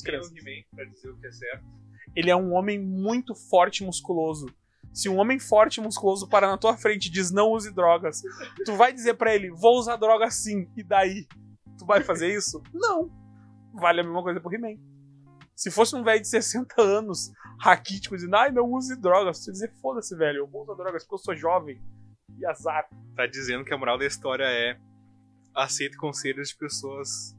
[0.00, 0.32] o crianças.
[0.32, 1.64] He-Man pra dizer o que é certo?
[2.14, 4.46] Ele é um homem muito forte e musculoso.
[4.92, 8.22] Se um homem forte e musculoso parar na tua frente e diz não use drogas,
[8.64, 11.26] tu vai dizer pra ele, vou usar droga sim, e daí?
[11.78, 12.60] Tu vai fazer isso?
[12.74, 13.10] Não.
[13.72, 14.76] Vale a mesma coisa pro He-Man.
[15.54, 17.30] Se fosse um velho de 60 anos,
[17.60, 21.14] raquítico, dizendo, ai, não use drogas, você dizer, foda-se, velho, eu vou usar drogas porque
[21.14, 21.80] eu sou jovem.
[22.38, 22.88] E azar.
[23.16, 24.78] Tá dizendo que a moral da história é
[25.54, 27.36] aceite conselhos de pessoas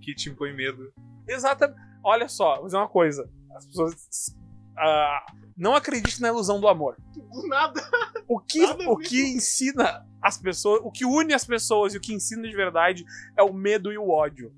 [0.00, 0.92] que te impõem medo.
[1.26, 1.78] Exatamente.
[2.02, 3.30] Olha só, vou dizer uma coisa.
[3.54, 4.34] As pessoas.
[4.76, 5.26] ah,
[5.58, 6.96] não acreditem na ilusão do amor.
[7.14, 7.80] Do nada.
[8.28, 8.98] O que, Nada o mesmo.
[8.98, 13.04] que ensina as pessoas, o que une as pessoas e o que ensina de verdade
[13.36, 14.54] é o medo e o ódio.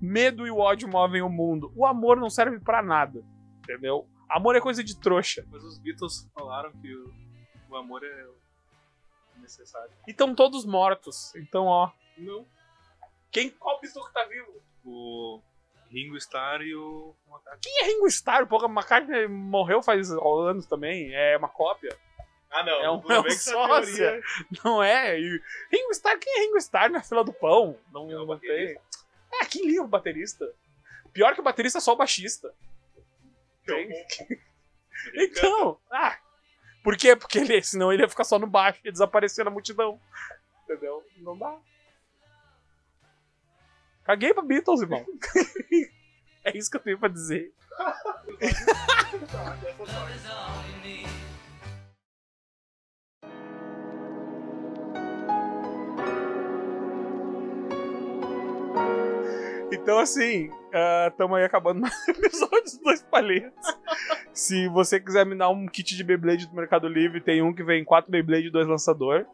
[0.00, 1.72] Medo e o ódio movem o mundo.
[1.74, 3.24] O amor não serve pra nada,
[3.60, 4.06] entendeu?
[4.28, 5.44] Amor é coisa de trouxa.
[5.50, 7.12] Mas os Beatles falaram que o,
[7.70, 8.26] o amor é
[9.40, 9.90] necessário.
[10.06, 11.34] E estão todos mortos.
[11.36, 11.90] Então, ó.
[12.16, 12.44] Não.
[13.30, 14.62] Quem, qual Beatle que tá vivo?
[14.84, 15.40] O
[15.90, 17.58] Ringo Starr e o Macaco.
[17.62, 18.46] Quem é Ringo Starr?
[18.46, 21.14] Porra, McCartney morreu faz anos também.
[21.14, 21.96] É uma cópia.
[22.50, 22.72] Ah, não.
[22.82, 24.22] É um- é um teoria-
[24.64, 25.18] Não é?
[25.20, 25.40] E
[25.72, 27.78] Ringo Starr, quem é Ringo Starr na fila do pão?
[27.92, 28.78] Não, É o não tem.
[29.32, 30.50] É, quem liga o baterista?
[31.12, 32.52] Pior que o baterista é só o baixista.
[35.14, 36.16] Então, ah.
[36.82, 37.14] Por quê?
[37.16, 40.00] Porque ele, senão ele ia ficar só no baixo e desaparecer na multidão.
[40.64, 41.04] Entendeu?
[41.18, 41.56] Não dá.
[44.08, 45.04] Caguei pra Beatles, irmão.
[46.42, 47.52] é isso que eu tenho pra dizer.
[59.70, 60.50] Então, assim,
[61.08, 63.78] estamos aí acabando mais um episódio dos dois palhetes.
[64.34, 67.62] Se você quiser me dar um kit de Beyblade do Mercado Livre, tem um que
[67.62, 69.26] vem quatro Beyblade e dois lançador.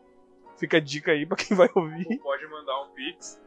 [0.56, 2.06] Fica a dica aí pra quem vai ouvir.
[2.08, 3.40] Ou pode mandar um pix,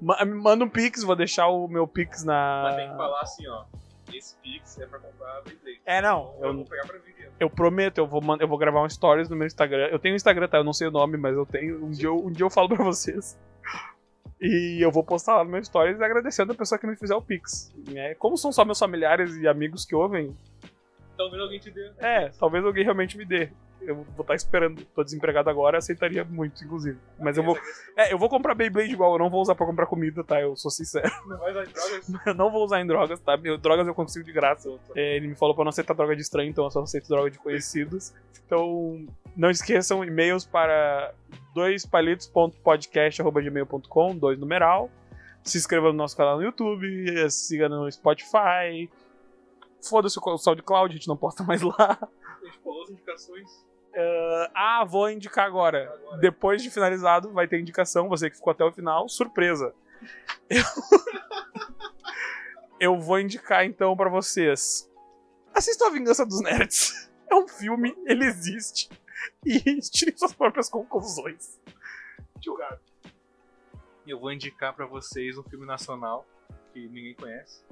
[0.00, 2.62] Manda um Pix, vou deixar o meu Pix na.
[2.64, 3.64] mas tem que falar assim, ó.
[4.12, 5.80] Esse pix é pra comprar Beyblade.
[5.86, 6.34] É, não.
[6.40, 7.30] Eu Eu, vou pegar pra vender.
[7.38, 9.86] eu prometo, eu vou, eu vou gravar um stories no meu Instagram.
[9.86, 10.56] Eu tenho um Instagram, tá?
[10.58, 11.84] Eu não sei o nome, mas eu tenho.
[11.84, 13.38] Um dia eu, um dia eu falo pra vocês.
[14.40, 17.22] E eu vou postar lá no meu stories agradecendo a pessoa que me fizer o
[17.22, 17.72] Pix.
[17.88, 18.14] né?
[18.14, 20.36] Como são só meus familiares e amigos que ouvem,
[21.16, 21.92] Talvez alguém te dê.
[21.98, 23.52] É, talvez alguém realmente me dê.
[23.82, 24.84] Eu vou estar esperando.
[24.94, 26.98] Tô desempregado agora, aceitaria muito, inclusive.
[27.18, 27.58] Mas eu vou.
[27.96, 30.40] É, eu vou comprar Beyblade igual, eu não vou usar pra comprar comida, tá?
[30.40, 31.10] Eu sou sincero.
[31.26, 32.10] Não vai usar drogas.
[32.26, 33.36] Eu não vou usar em drogas, tá?
[33.36, 34.70] Meu, drogas eu consigo de graça.
[34.94, 37.30] É, ele me falou pra não aceitar droga de estranho, então eu só aceito droga
[37.30, 38.12] de conhecidos.
[38.44, 39.06] Então,
[39.36, 41.14] não esqueçam e-mails para
[41.54, 44.90] doispalitos.podcast.gmail.com, dois numeral.
[45.42, 48.90] Se inscreva no nosso canal no YouTube, siga no Spotify.
[49.82, 51.74] Foda-se o SoundCloud, a gente não posta mais lá.
[51.78, 53.69] A gente falou as indicações.
[54.54, 55.92] Ah, vou indicar agora.
[56.20, 58.08] Depois de finalizado, vai ter indicação.
[58.08, 59.74] Você que ficou até o final, surpresa.
[60.48, 60.62] Eu,
[62.80, 64.90] Eu vou indicar então pra vocês.
[65.52, 67.10] Assistam A Vingança dos Nerds.
[67.30, 68.88] É um filme, ele existe.
[69.44, 71.60] E tirem suas próprias conclusões.
[72.42, 72.80] Julgado.
[74.06, 76.26] Eu vou indicar pra vocês um filme nacional
[76.72, 77.62] que ninguém conhece.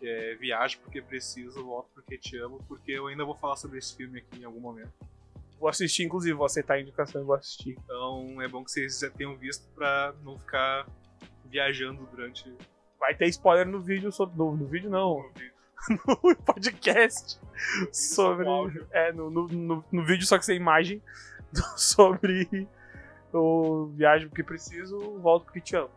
[0.00, 3.78] Que é Viagem Porque Preciso, Volto Porque Te Amo, porque eu ainda vou falar sobre
[3.78, 4.92] esse filme aqui em algum momento.
[5.62, 7.78] Vou assistir, inclusive, vou aceitar a indicação e vou assistir.
[7.84, 10.84] Então é bom que vocês já tenham visto pra não ficar
[11.44, 12.52] viajando durante
[12.98, 14.36] Vai ter spoiler no vídeo sobre.
[14.36, 15.18] No, no vídeo não.
[15.18, 15.52] o vídeo.
[15.88, 17.40] no podcast
[17.92, 18.44] sobre.
[18.44, 18.88] com áudio.
[18.90, 21.00] É, no, no, no, no vídeo, só que sem imagem,
[21.78, 22.66] sobre
[23.32, 25.92] o Viagem porque preciso, volto porque te amo.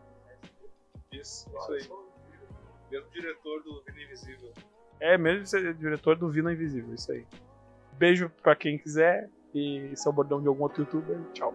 [1.10, 1.90] Isso, isso aí.
[2.88, 4.52] Mesmo diretor do Vida Invisível.
[5.00, 7.26] É mesmo ser diretor do Vina Invisível, isso aí.
[7.94, 11.18] Beijo pra quem quiser e esse é o bordão de algum outro youtuber.
[11.32, 11.54] Tchau.